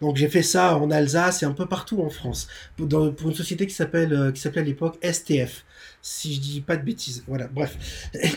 [0.00, 3.66] Donc j'ai fait ça en Alsace et un peu partout en France pour, une société
[3.66, 5.64] qui s'appelle euh, qui s'appelait à l'époque STF.
[6.02, 7.48] Si je dis pas de bêtises, voilà.
[7.48, 7.76] Bref.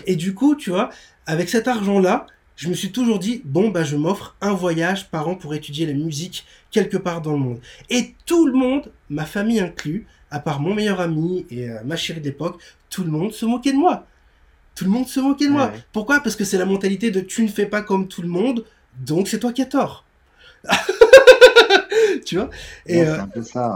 [0.07, 0.89] Et, du coup, tu vois,
[1.27, 5.27] avec cet argent-là, je me suis toujours dit bon bah je m'offre un voyage par
[5.27, 7.59] an pour étudier la musique quelque part dans le monde.
[7.89, 11.95] Et tout le monde, ma famille inclus, à part mon meilleur ami et euh, ma
[11.95, 14.05] chérie d'époque, tout le monde se moquait de moi.
[14.75, 15.73] Tout le monde se moquait de moi.
[15.91, 16.21] Pourquoi?
[16.21, 18.63] Parce que c'est la mentalité de tu ne fais pas comme tout le monde,
[18.97, 20.05] donc c'est toi qui as tort.
[22.25, 22.49] tu vois
[22.85, 23.17] Et euh,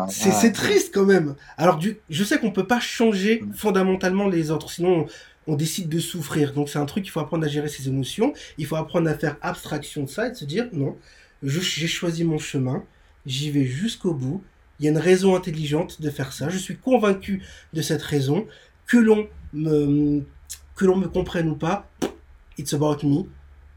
[0.09, 1.35] c'est triste quand même.
[1.57, 5.05] Alors, du, je sais qu'on peut pas changer fondamentalement les autres, sinon
[5.47, 6.53] on, décide de souffrir.
[6.53, 9.13] Donc, c'est un truc, il faut apprendre à gérer ses émotions, il faut apprendre à
[9.13, 10.97] faire abstraction de ça et de se dire non,
[11.41, 12.83] j'ai choisi mon chemin,
[13.25, 14.43] j'y vais jusqu'au bout.
[14.79, 16.49] Il y a une raison intelligente de faire ça.
[16.49, 17.43] Je suis convaincu
[17.73, 18.47] de cette raison.
[18.87, 20.23] que l'on me,
[20.75, 21.89] que l'on me comprenne ou pas,
[22.57, 23.25] it's about me.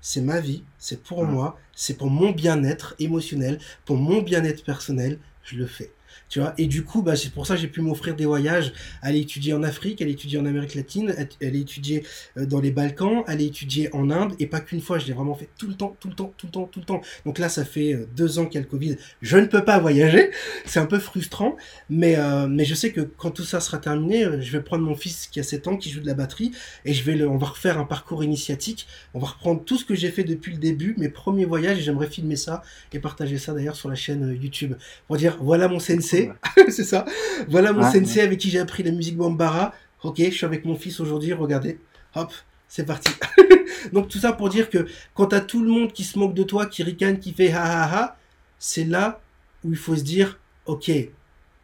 [0.08, 5.18] C'est ma vie, c'est pour moi, c'est pour mon bien-être émotionnel, pour mon bien-être personnel,
[5.42, 5.90] je le fais
[6.28, 6.54] tu vois.
[6.58, 9.52] Et du coup, bah, c'est pour ça que j'ai pu m'offrir des voyages, aller étudier
[9.54, 12.04] en Afrique, aller étudier en Amérique latine, aller étudier
[12.36, 15.34] euh, dans les Balkans, aller étudier en Inde, et pas qu'une fois, je l'ai vraiment
[15.34, 17.00] fait tout le temps, tout le temps, tout le temps, tout le temps.
[17.24, 19.64] Donc là, ça fait euh, deux ans qu'il y a le Covid, je ne peux
[19.64, 20.30] pas voyager,
[20.64, 21.56] c'est un peu frustrant,
[21.90, 24.94] mais, euh, mais je sais que quand tout ça sera terminé, je vais prendre mon
[24.94, 26.52] fils qui a 7 ans, qui joue de la batterie,
[26.84, 29.84] et je vais le, on va refaire un parcours initiatique, on va reprendre tout ce
[29.84, 33.38] que j'ai fait depuis le début, mes premiers voyages, et j'aimerais filmer ça, et partager
[33.38, 34.74] ça d'ailleurs sur la chaîne YouTube,
[35.06, 36.05] pour dire, voilà mon sensei,
[36.68, 37.04] c'est ça.
[37.48, 39.72] Voilà mon sensei avec qui j'ai appris la musique Bambara.
[40.02, 41.78] Ok, je suis avec mon fils aujourd'hui, regardez.
[42.14, 42.32] Hop,
[42.68, 43.10] c'est parti.
[43.92, 46.42] Donc tout ça pour dire que quand t'as tout le monde qui se moque de
[46.42, 48.16] toi, qui ricane, qui fait ha ha ha,
[48.58, 49.20] c'est là
[49.64, 50.90] où il faut se dire, ok,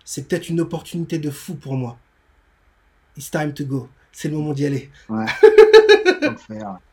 [0.04, 1.98] c'est peut-être une opportunité de fou pour moi.
[3.16, 3.88] It's time to go.
[4.10, 4.90] C'est le moment d'y aller.
[5.08, 5.26] Ouais.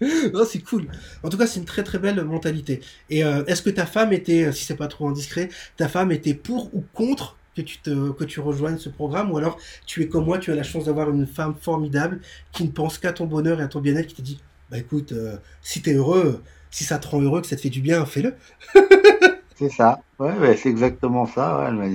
[0.32, 0.86] non, c'est cool.
[1.22, 2.80] En tout cas, c'est une très très belle mentalité.
[3.10, 6.34] Et euh, est-ce que ta femme était, si c'est pas trop indiscret, ta femme était
[6.34, 9.30] pour ou contre que tu que tu rejoignes ce programme?
[9.32, 12.20] Ou alors tu es comme moi, tu as la chance d'avoir une femme formidable
[12.52, 15.12] qui ne pense qu'à ton bonheur et à ton bien-être, qui te dit bah écoute,
[15.12, 17.80] euh, si tu es heureux, si ça te rend heureux, que ça te fait du
[17.80, 18.34] bien, fais-le.
[19.56, 20.00] c'est ça.
[20.18, 21.70] Ouais, c'est exactement ça.
[21.70, 21.94] Ouais,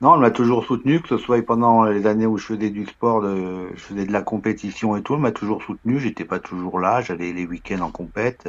[0.00, 2.84] non, elle m'a toujours soutenu, que ce soit pendant les années où je faisais du
[2.86, 6.00] sport, de, je faisais de la compétition et tout, elle m'a toujours soutenu.
[6.00, 8.48] J'étais pas toujours là, j'allais les week-ends en compète.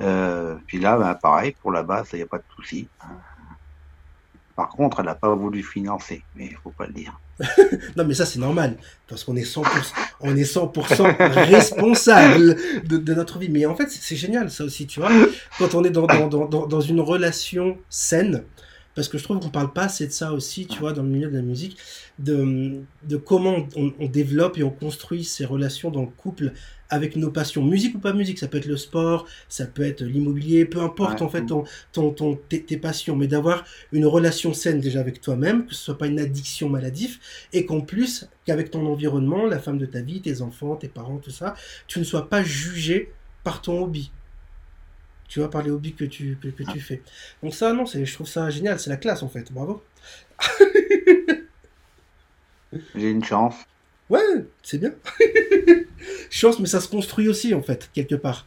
[0.00, 2.88] Euh, puis là, ben, pareil, pour la base, il n'y a pas de souci.
[4.56, 7.20] Par contre, elle n'a pas voulu financer, mais il faut pas le dire.
[7.96, 8.76] non, mais ça, c'est normal,
[9.08, 9.64] parce qu'on est 100%,
[10.20, 11.16] on est 100%
[11.50, 13.48] responsable de, notre vie.
[13.50, 15.10] Mais en fait, c'est génial, ça aussi, tu vois.
[15.58, 18.44] Quand on est dans, dans, dans, dans une relation saine,
[18.94, 21.08] parce que je trouve qu'on parle pas assez de ça aussi, tu vois, dans le
[21.08, 21.76] milieu de la musique,
[22.18, 26.52] de, de comment on, développe et on construit ces relations dans le couple
[26.90, 30.02] avec nos passions, musique ou pas musique, ça peut être le sport, ça peut être
[30.02, 34.80] l'immobilier, peu importe en fait ton, ton, ton tes, passions, mais d'avoir une relation saine
[34.80, 37.18] déjà avec toi-même, que ce soit pas une addiction maladive,
[37.52, 41.16] et qu'en plus qu'avec ton environnement, la femme de ta vie, tes enfants, tes parents,
[41.16, 41.54] tout ça,
[41.88, 44.10] tu ne sois pas jugé par ton hobby
[45.28, 47.02] tu vois, par les hobbies que tu, que, tu fais.
[47.42, 49.82] Donc ça, non, je trouve ça génial, c'est la classe en fait, bravo.
[52.94, 53.54] J'ai une chance.
[54.10, 54.20] Ouais,
[54.62, 54.92] c'est bien.
[56.30, 58.46] chance, mais ça se construit aussi en fait, quelque part.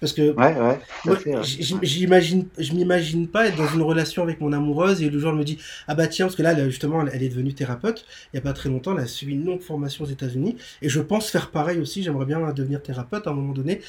[0.00, 1.42] Parce que ouais, ouais,
[1.82, 5.36] j'imagine, je m'imagine pas être dans une relation avec mon amoureuse et le jour elle
[5.36, 5.58] me dit
[5.88, 8.54] ah bah tiens parce que là justement elle est devenue thérapeute il y a pas
[8.54, 11.78] très longtemps elle a suivi une longue formation aux États-Unis et je pense faire pareil
[11.80, 13.80] aussi j'aimerais bien devenir thérapeute à un moment donné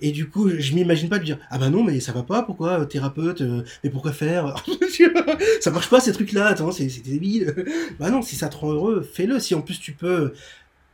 [0.00, 2.42] et du coup je m'imagine pas de dire ah bah non mais ça va pas
[2.42, 4.54] pourquoi euh, thérapeute euh, mais pourquoi faire?
[5.60, 7.54] Ça marche pas ces trucs là attends c'est débile.
[7.98, 9.38] Bah non si ça te rend heureux fais-le.
[9.38, 10.32] Si en plus tu peux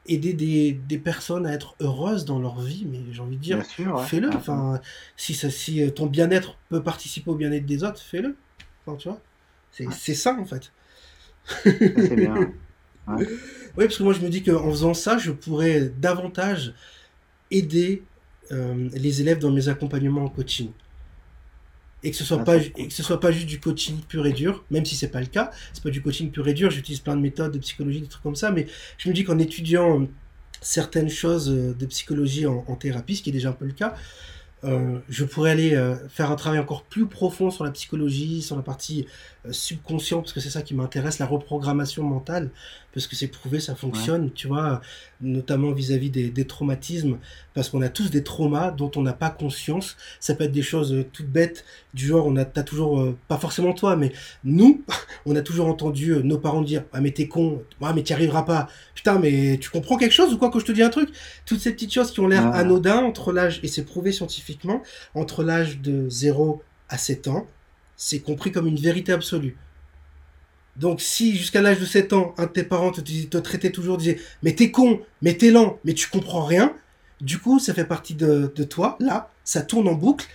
[0.07, 3.63] aider des, des, personnes à être heureuses dans leur vie, mais j'ai envie de dire,
[3.65, 4.29] fais-le.
[4.35, 4.81] Enfin,
[5.17, 8.37] si, ça, si euh, ton bien-être peut participer au bien-être des autres, fais-le.
[8.87, 9.21] Enfin, tu vois,
[9.71, 10.73] c'est ça en fait.
[11.65, 12.53] C'est bien.
[13.09, 13.27] oui,
[13.77, 16.75] parce que moi je me dis qu'en faisant ça, je pourrais davantage
[17.51, 18.03] aider
[18.53, 20.71] euh, les élèves dans mes accompagnements en coaching
[22.05, 24.27] et que ce soit ah, pas et que ce soit pas juste du coaching pur
[24.27, 26.71] et dur, même si c'est pas le cas, c'est pas du coaching pur et dur,
[26.71, 28.67] j'utilise plein de méthodes de psychologie, des trucs comme ça, mais
[28.99, 30.07] je me dis qu'en étudiant euh,
[30.61, 33.73] certaines choses euh, de psychologie en, en, thérapie, ce qui est déjà un peu le
[33.73, 33.95] cas,
[34.65, 38.57] euh, je pourrais aller euh, faire un travail encore plus profond sur la psychologie, sur
[38.57, 39.07] la partie
[39.47, 42.51] euh, subconscient, parce que c'est ça qui m'intéresse, la reprogrammation mentale,
[42.95, 44.81] parce que c'est prouvé, ça fonctionne, tu vois,
[45.21, 47.19] notamment vis-à-vis des, des, traumatismes,
[47.53, 49.97] parce qu'on a tous des traumas dont on n'a pas conscience.
[50.21, 53.73] Ça peut être des choses toutes bêtes, du genre, on a, t'as toujours, pas forcément
[53.73, 54.13] toi, mais
[54.45, 54.85] nous,
[55.27, 58.43] on a toujours entendu nos parents dire, ah mais t'es con, ah mais t'y arriveras
[58.45, 61.11] pas, putain mais tu comprends quelque chose ou quoi que je te dis un truc?
[61.47, 64.83] Toutes ces petites choses qui ont l'air anodins entre l'âge, et c'est prouvé scientifiquement,
[65.15, 67.47] entre l'âge de 0 à 7 ans,
[67.97, 69.57] c'est compris comme une vérité absolue.
[70.77, 73.97] Donc si jusqu'à l'âge de 7 ans, un de tes parents te, te traitait toujours,
[73.97, 76.75] disait mais t'es con, mais t'es lent, mais tu comprends rien,
[77.21, 80.27] du coup ça fait partie de, toi, là, ça tourne en boucle,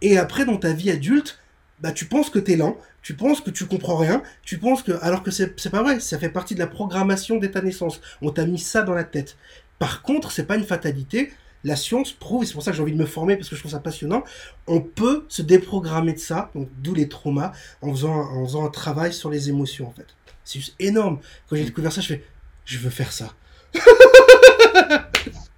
[0.00, 1.38] et après dans ta vie adulte,
[1.80, 4.92] bah tu penses que t'es lent, tu penses que tu comprends rien, tu penses que
[5.02, 8.00] alors que c'est pas vrai, ça fait partie de la programmation dès ta naissance.
[8.22, 9.36] On t'a mis ça dans la tête.
[9.78, 11.30] Par contre, c'est pas une fatalité,
[11.64, 13.56] la science prouve, et c'est pour ça que j'ai envie de me former parce que
[13.56, 14.22] je trouve ça passionnant,
[14.66, 18.70] on peut se déprogrammer de ça, donc d'où les traumas, en faisant, en faisant un
[18.70, 20.06] travail sur les émotions en fait.
[20.44, 21.18] C'est juste énorme.
[21.48, 22.24] Quand j'ai découvert ça, je fais,
[22.66, 23.32] je veux faire ça.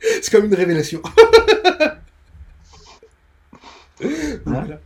[0.00, 1.02] c'est comme une révélation.
[4.44, 4.80] voilà.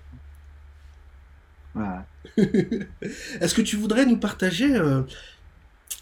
[3.40, 5.02] Est-ce que tu voudrais nous partager euh,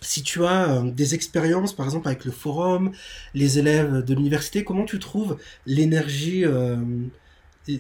[0.01, 2.92] si tu as des expériences, par exemple avec le forum,
[3.35, 6.44] les élèves de l'université, comment tu trouves l'énergie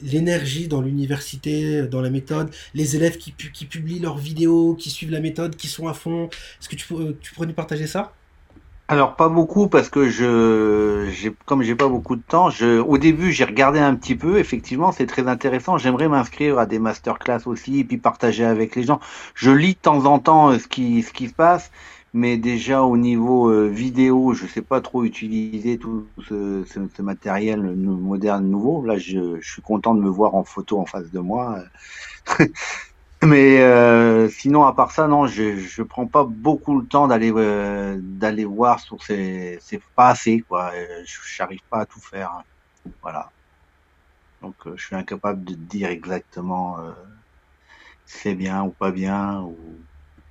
[0.02, 5.20] l'énergie dans l'université, dans la méthode, les élèves qui, publient leurs vidéos, qui suivent la
[5.20, 6.28] méthode, qui sont à fond.
[6.60, 6.86] Est-ce que tu,
[7.34, 8.12] pourrais nous partager ça?
[8.90, 12.48] Alors pas beaucoup parce que je, comme pas beaucoup de temps,
[12.86, 14.38] au début j'ai regardé un petit peu.
[14.38, 15.76] Effectivement, c'est très intéressant.
[15.76, 18.98] J'aimerais m'inscrire à des masterclass aussi et puis partager avec les gens.
[19.34, 21.70] Je lis de temps en temps euh, ce qui se passe,
[22.14, 28.48] mais déjà au niveau euh, vidéo, je sais pas trop utiliser tout ce, matériel moderne
[28.48, 28.84] nouveau.
[28.84, 31.58] Là, je, je, suis content de me voir en photo en face de moi.
[33.22, 37.32] Mais euh, sinon, à part ça, non, je je prends pas beaucoup le temps d'aller
[37.34, 40.70] euh, d'aller voir sur ces c'est pas assez quoi.
[40.74, 41.04] Euh,
[41.36, 42.44] j'arrive pas à tout faire,
[43.02, 43.32] voilà.
[44.40, 46.78] Donc je suis incapable de dire exactement
[48.06, 49.56] si c'est bien ou pas bien ou.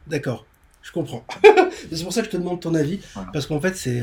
[0.07, 0.45] D'accord,
[0.87, 1.25] je comprends.
[1.91, 2.99] c'est pour ça que je te demande ton avis
[3.33, 4.01] parce qu'en fait c'est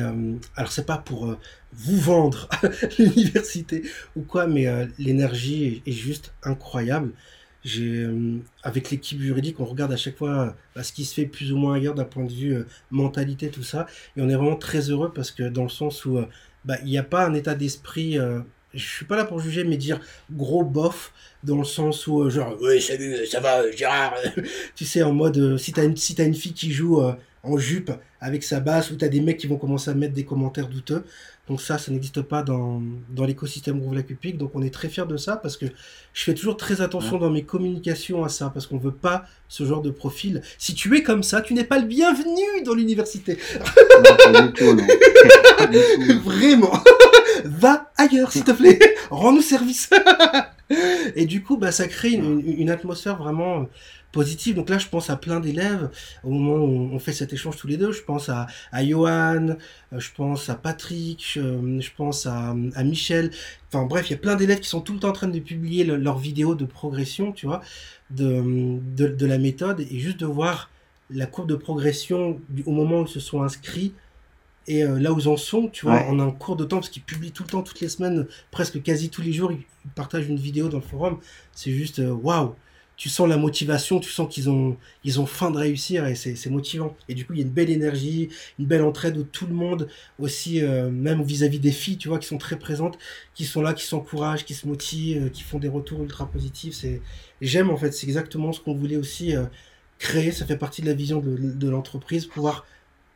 [0.56, 1.36] alors c'est pas pour
[1.72, 2.48] vous vendre
[2.98, 3.82] l'université
[4.14, 4.66] ou quoi, mais
[4.98, 7.12] l'énergie est juste incroyable
[7.64, 11.26] j'ai euh, avec l'équipe juridique, on regarde à chaque fois bah, ce qui se fait
[11.26, 14.34] plus ou moins ailleurs d'un point de vue euh, mentalité, tout ça, et on est
[14.34, 16.26] vraiment très heureux parce que dans le sens où euh,
[16.64, 18.18] bah, il n'y a pas un état d'esprit.
[18.74, 22.56] Je suis pas là pour juger, mais dire gros bof dans le sens où genre
[22.60, 24.14] oui salut ça va Gérard,
[24.74, 27.02] tu sais en mode si t'as une si t'as une fille qui joue
[27.44, 30.24] en jupe avec sa basse ou t'as des mecs qui vont commencer à mettre des
[30.24, 31.04] commentaires douteux.
[31.46, 34.38] Donc ça, ça n'existe pas dans, dans l'écosystème Groove Public.
[34.38, 35.66] Donc on est très fiers de ça parce que
[36.14, 39.64] je fais toujours très attention dans mes communications à ça parce qu'on veut pas ce
[39.64, 40.40] genre de profil.
[40.56, 43.34] Si tu es comme ça, tu n'es pas le bienvenu dans l'université.
[46.24, 46.82] Vraiment.
[47.44, 48.78] Va ailleurs, s'il te plaît.
[49.10, 49.90] Rends-nous service.
[51.14, 53.68] Et du coup, bah, ça crée une, atmosphère vraiment
[54.12, 54.54] positive.
[54.54, 55.90] Donc là, je pense à plein d'élèves
[56.22, 57.92] au moment où on fait cet échange tous les deux.
[57.92, 59.56] Je pense à, à Johan,
[59.92, 63.30] euh, je pense à Patrick, je, pense à, à, Michel.
[63.68, 65.38] Enfin bref, il y a plein d'élèves qui sont tout le temps en train de
[65.38, 67.60] publier leurs vidéos de progression, tu vois,
[68.10, 68.42] de,
[68.96, 70.70] de, de, la méthode et juste de voir
[71.10, 73.92] la courbe de progression au moment où ils se sont inscrits
[74.66, 76.88] et euh, là où ils en sont, tu vois, en un cours de temps, parce
[76.88, 79.62] qu'ils publient tout le temps, toutes les semaines, presque quasi tous les jours, ils,
[79.94, 81.18] partagent une vidéo dans le forum.
[81.52, 82.54] C'est juste euh, waouh!
[82.96, 86.48] tu sens la motivation, tu sens qu'ils ont, ils ont faim de réussir et c'est
[86.48, 86.96] motivant.
[87.08, 89.52] Et du coup, il y a une belle énergie, une belle entraide où tout le
[89.52, 89.88] monde,
[90.20, 92.96] aussi, euh, même vis-à-vis des filles, tu vois, qui sont très présentes,
[93.34, 96.74] qui sont là, qui s'encouragent, qui se motivent, qui font des retours ultra positifs.
[96.74, 97.02] C'est,
[97.40, 99.46] j'aime en fait, c'est exactement ce qu'on voulait aussi euh,
[99.98, 100.30] créer.
[100.30, 102.64] Ça fait partie de la vision de, de l'entreprise, pouvoir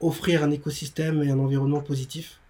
[0.00, 2.40] offrir un écosystème et un environnement positif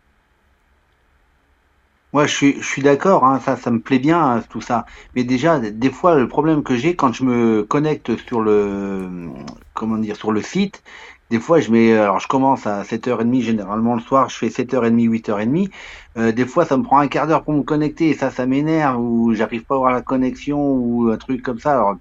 [2.14, 4.86] moi, je suis, je suis d'accord, hein, ça, ça me plaît bien, hein, tout ça.
[5.14, 9.28] Mais déjà, des fois, le problème que j'ai quand je me connecte sur le,
[9.74, 10.82] comment dire, sur le site,
[11.30, 15.06] des fois, je mets, alors je commence à 7h30, généralement le soir, je fais 7h30,
[15.06, 15.70] 8h30.
[16.16, 18.46] Euh, des fois, ça me prend un quart d'heure pour me connecter et ça, ça
[18.46, 21.72] m'énerve ou j'arrive pas à avoir la connexion ou un truc comme ça.
[21.72, 21.96] Alors,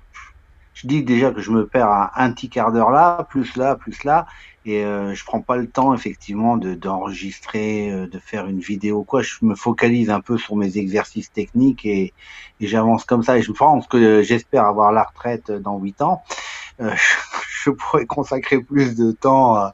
[0.74, 3.76] je dis déjà que je me perds un, un petit quart d'heure là, plus là,
[3.76, 4.26] plus là
[4.68, 9.04] et euh, je prends pas le temps effectivement de d'enregistrer, euh, de faire une vidéo
[9.04, 9.22] quoi.
[9.22, 12.14] Je me focalise un peu sur mes exercices techniques et,
[12.60, 13.38] et j'avance comme ça.
[13.38, 16.22] Et je pense que j'espère avoir la retraite dans huit ans.
[16.82, 16.94] Euh,
[17.64, 19.74] je, pourrais consacrer plus de temps à,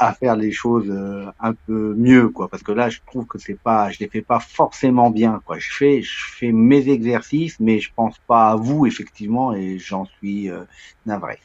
[0.00, 2.48] à faire les choses euh, un peu mieux quoi.
[2.48, 5.58] Parce que là, je trouve que c'est pas, je les fais pas forcément bien quoi.
[5.58, 10.06] Je fais, je fais mes exercices, mais je pense pas à vous effectivement et j'en
[10.06, 10.64] suis euh,
[11.06, 11.38] navré.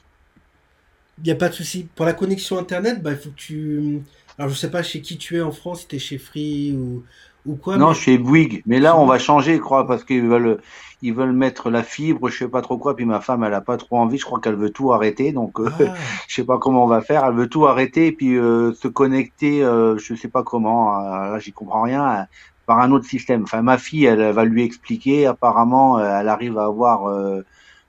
[1.20, 1.88] Il n'y a pas de souci.
[1.96, 4.02] Pour la connexion Internet, bah, il faut que tu...
[4.38, 6.76] Alors, je sais pas chez qui tu es en France, si tu es chez Free
[6.76, 7.04] ou,
[7.46, 7.78] ou quoi.
[7.78, 8.64] Non, chez Bouygues.
[8.66, 10.60] Mais là, on va changer, je crois, parce qu'ils veulent,
[11.02, 12.96] ils veulent mettre la fibre, je sais pas trop quoi.
[12.96, 14.18] Puis ma femme, elle a pas trop envie.
[14.18, 15.32] Je crois qu'elle veut tout arrêter.
[15.32, 15.94] Donc, euh, ah.
[16.28, 17.24] je sais pas comment on va faire.
[17.26, 21.00] Elle veut tout arrêter et puis euh, se connecter, euh, je sais pas comment.
[21.00, 22.28] Euh, là, j'y comprends rien.
[22.66, 23.44] Par un autre système.
[23.44, 25.28] Enfin, ma fille, elle va lui expliquer.
[25.28, 27.08] Apparemment, elle arrive à avoir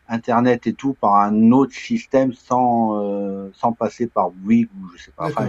[0.09, 5.05] Internet et tout par un autre système sans euh, sans passer par Bouygues ou je
[5.05, 5.27] sais pas.
[5.27, 5.49] Enfin,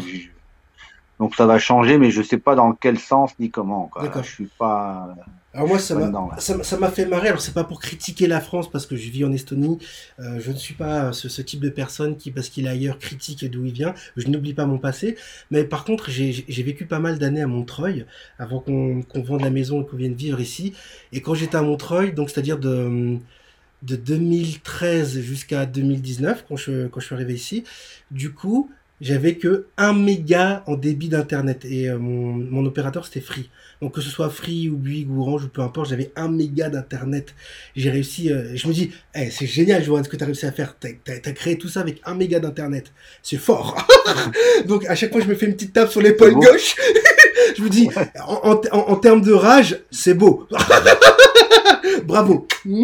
[1.19, 3.89] donc ça va changer, mais je sais pas dans quel sens ni comment.
[3.91, 4.11] Quoi.
[4.21, 5.15] Je suis pas.
[5.53, 7.29] Alors moi ça m'a fait marrer.
[7.29, 9.79] Alors c'est pas pour critiquer la France parce que je vis en Estonie.
[10.19, 12.99] Euh, je ne suis pas ce, ce, type de personne qui parce qu'il est ailleurs
[12.99, 13.95] critique d'où il vient.
[14.15, 15.17] Je n'oublie pas mon passé.
[15.49, 18.05] Mais par contre j'ai vécu pas mal d'années à Montreuil
[18.37, 20.75] avant qu'on qu'on vende la maison et qu'on vienne vivre ici.
[21.11, 23.17] Et quand j'étais à Montreuil, donc c'est-à-dire de
[23.83, 27.63] de 2013 jusqu'à 2019 quand je, quand je suis arrivé ici.
[28.11, 28.69] Du coup,
[28.99, 33.49] j'avais que 1 méga en débit d'internet et euh, mon, mon opérateur c'était Free.
[33.79, 36.69] Donc que ce soit Free ou Bouygues ou Orange ou peu importe, j'avais 1 méga
[36.69, 37.35] d'internet.
[37.75, 40.47] J'ai réussi, euh, je me dis, hey, c'est génial Johan ce que tu as réussi
[40.47, 40.75] à faire.
[40.79, 42.91] Tu as, créé tout ça avec 1 méga d'internet.
[43.21, 43.87] C'est fort.
[44.65, 46.75] Donc à chaque fois je me fais une petite tape sur l'épaule gauche.
[47.57, 47.87] je me dis,
[48.27, 50.47] en, en, en termes de rage, c'est beau.
[52.05, 52.47] Bravo.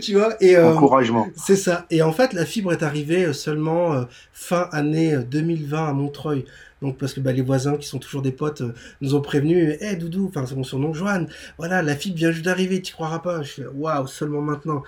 [0.00, 1.28] tu vois et euh, encouragement.
[1.36, 1.86] C'est ça.
[1.90, 6.44] Et en fait, la fibre est arrivée euh, seulement euh, fin année 2020 à Montreuil.
[6.82, 8.62] Donc parce que bah, les voisins qui sont toujours des potes
[9.00, 12.32] nous ont prévenu, hé hey, Doudou, enfin c'est mon surnom, Joanne, voilà, la fibre vient
[12.32, 13.42] juste d'arriver, tu croiras pas.
[13.42, 14.82] Je waouh, seulement maintenant.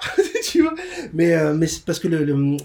[0.44, 0.74] tu vois?
[1.12, 2.56] Mais mais c'est parce que le,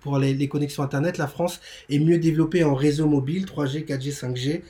[0.00, 4.12] pour les, les, connexions internet, la France est mieux développée en réseau mobile 3G, 4G,
[4.12, 4.62] 5G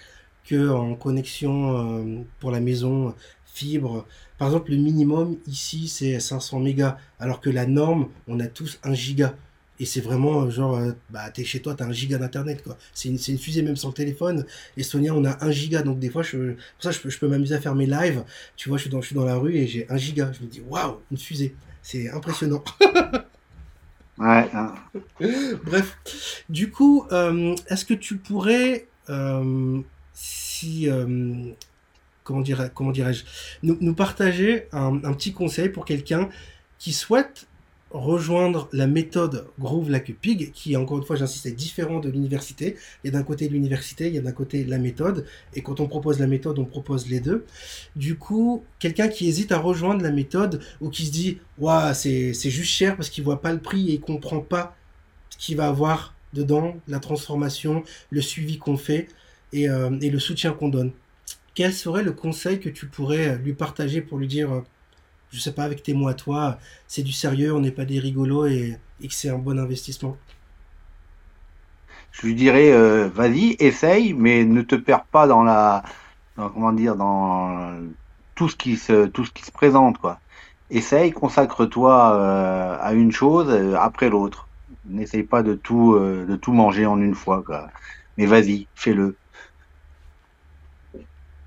[0.48, 3.14] que en connexion pour la maison
[3.56, 4.06] fibre.
[4.38, 8.78] Par exemple, le minimum ici, c'est 500 mégas, alors que la norme, on a tous
[8.84, 9.34] 1 giga.
[9.78, 12.78] Et c'est vraiment euh, genre, euh, bah, t'es chez toi, t'as un giga d'internet, quoi.
[12.94, 14.46] C'est une, une, fusée même sans le téléphone.
[14.76, 17.28] Estonia, on a 1 giga, donc des fois, je, pour ça, je peux, je peux
[17.28, 18.24] m'amuser à faire mes lives.
[18.56, 20.32] Tu vois, je suis dans, je suis dans la rue et j'ai 1 giga.
[20.32, 21.54] Je me dis, waouh, une fusée.
[21.82, 22.64] C'est impressionnant.
[24.18, 24.48] ouais.
[24.54, 24.74] Hein.
[25.64, 25.96] Bref.
[26.48, 29.80] Du coup, euh, est-ce que tu pourrais, euh,
[30.14, 31.52] si, euh,
[32.26, 33.24] comment dirais, comment dirais-je,
[33.62, 36.28] nous, partager un, petit conseil pour quelqu'un
[36.78, 37.46] qui souhaite
[37.92, 42.10] rejoindre la méthode Groove Like a Pig, qui, encore une fois, j'insiste, est différent de
[42.10, 42.76] l'université.
[43.04, 45.24] Il y a d'un côté l'université, il y a d'un côté la méthode,
[45.54, 47.46] et quand on propose la méthode, on propose les deux.
[47.94, 52.34] Du coup, quelqu'un qui hésite à rejoindre la méthode, ou qui se dit, waouh, c'est
[52.34, 54.76] juste cher parce qu'il voit pas le prix et il comprend pas
[55.30, 59.06] ce qu'il va avoir dedans, la transformation, le suivi qu'on fait,
[59.52, 60.90] et, euh, et le soutien qu'on donne
[61.56, 64.60] quel serait le conseil que tu pourrais euh, lui partager pour lui dire, euh,
[65.30, 67.98] je sais pas, avec tes mots à toi, c'est du sérieux, on n'est pas des
[67.98, 70.16] rigolos et, que c'est un bon investissement?
[72.12, 75.82] Je lui dirais, euh, vas-y, essaye, mais ne te perds pas dans la,
[76.36, 77.74] comment dire, dans
[78.34, 80.20] tout ce qui se, tout ce qui se présente, quoi.
[80.68, 84.48] Essaye, consacre-toi à une chose après l'autre.
[84.86, 87.44] N'essaye pas de tout, de tout manger en une fois.
[88.16, 89.16] Mais vas-y, fais-le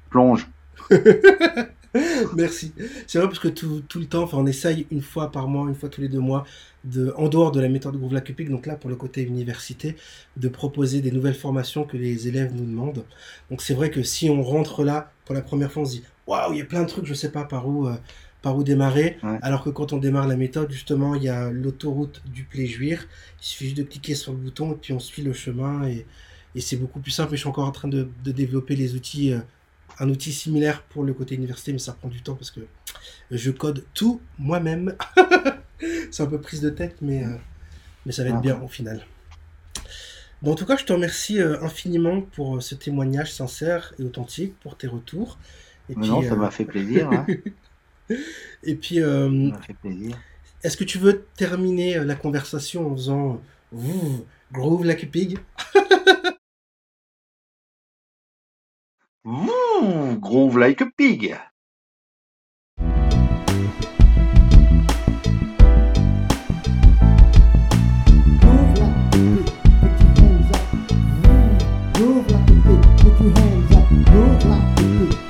[0.10, 0.47] plonge.
[2.36, 2.72] Merci.
[3.07, 5.68] C'est vrai parce que tout, tout, le temps, enfin, on essaye une fois par mois,
[5.68, 6.45] une fois tous les deux mois,
[6.84, 9.95] de, en dehors de la méthode Groove Lacupic, donc là pour le côté université,
[10.38, 13.05] de proposer des nouvelles formations que les élèves nous demandent.
[13.49, 16.03] Donc c'est vrai que si on rentre là pour la première fois, on se dit
[16.28, 17.95] waouh, il y a plein de trucs, je sais pas par où, euh,
[18.41, 19.18] par où démarrer.
[19.24, 19.39] Ouais.
[19.41, 23.07] Alors que quand on démarre la méthode, justement, il y a l'autoroute du Pléjuir.
[23.41, 26.05] Il suffit juste de cliquer sur le bouton et puis on suit le chemin et,
[26.53, 27.34] et c'est beaucoup plus simple.
[27.34, 29.34] Et je suis encore en train de, de développer les outils.
[29.99, 32.61] Un outil similaire pour le côté université, mais ça prend du temps parce que
[33.31, 34.95] je code tout moi-même.
[36.11, 37.35] c'est un peu prise de tête, mais, euh,
[38.05, 39.05] mais ça va être bien au final.
[40.41, 44.03] Bon, en tout cas, je te remercie euh, infiniment pour euh, ce témoignage sincère et
[44.03, 45.37] authentique, pour tes retours.
[45.89, 47.09] Et puis, non, ça m'a fait plaisir.
[47.11, 47.25] Hein.
[48.63, 48.99] et puis.
[50.61, 55.37] Est-ce que tu veux terminer la conversation en faisant vous groove like a pig
[59.32, 61.38] Woo, groove like a pig.
[72.09, 73.86] Like a pig, put your hands up.
[73.86, 75.28] Mmm, like a pig.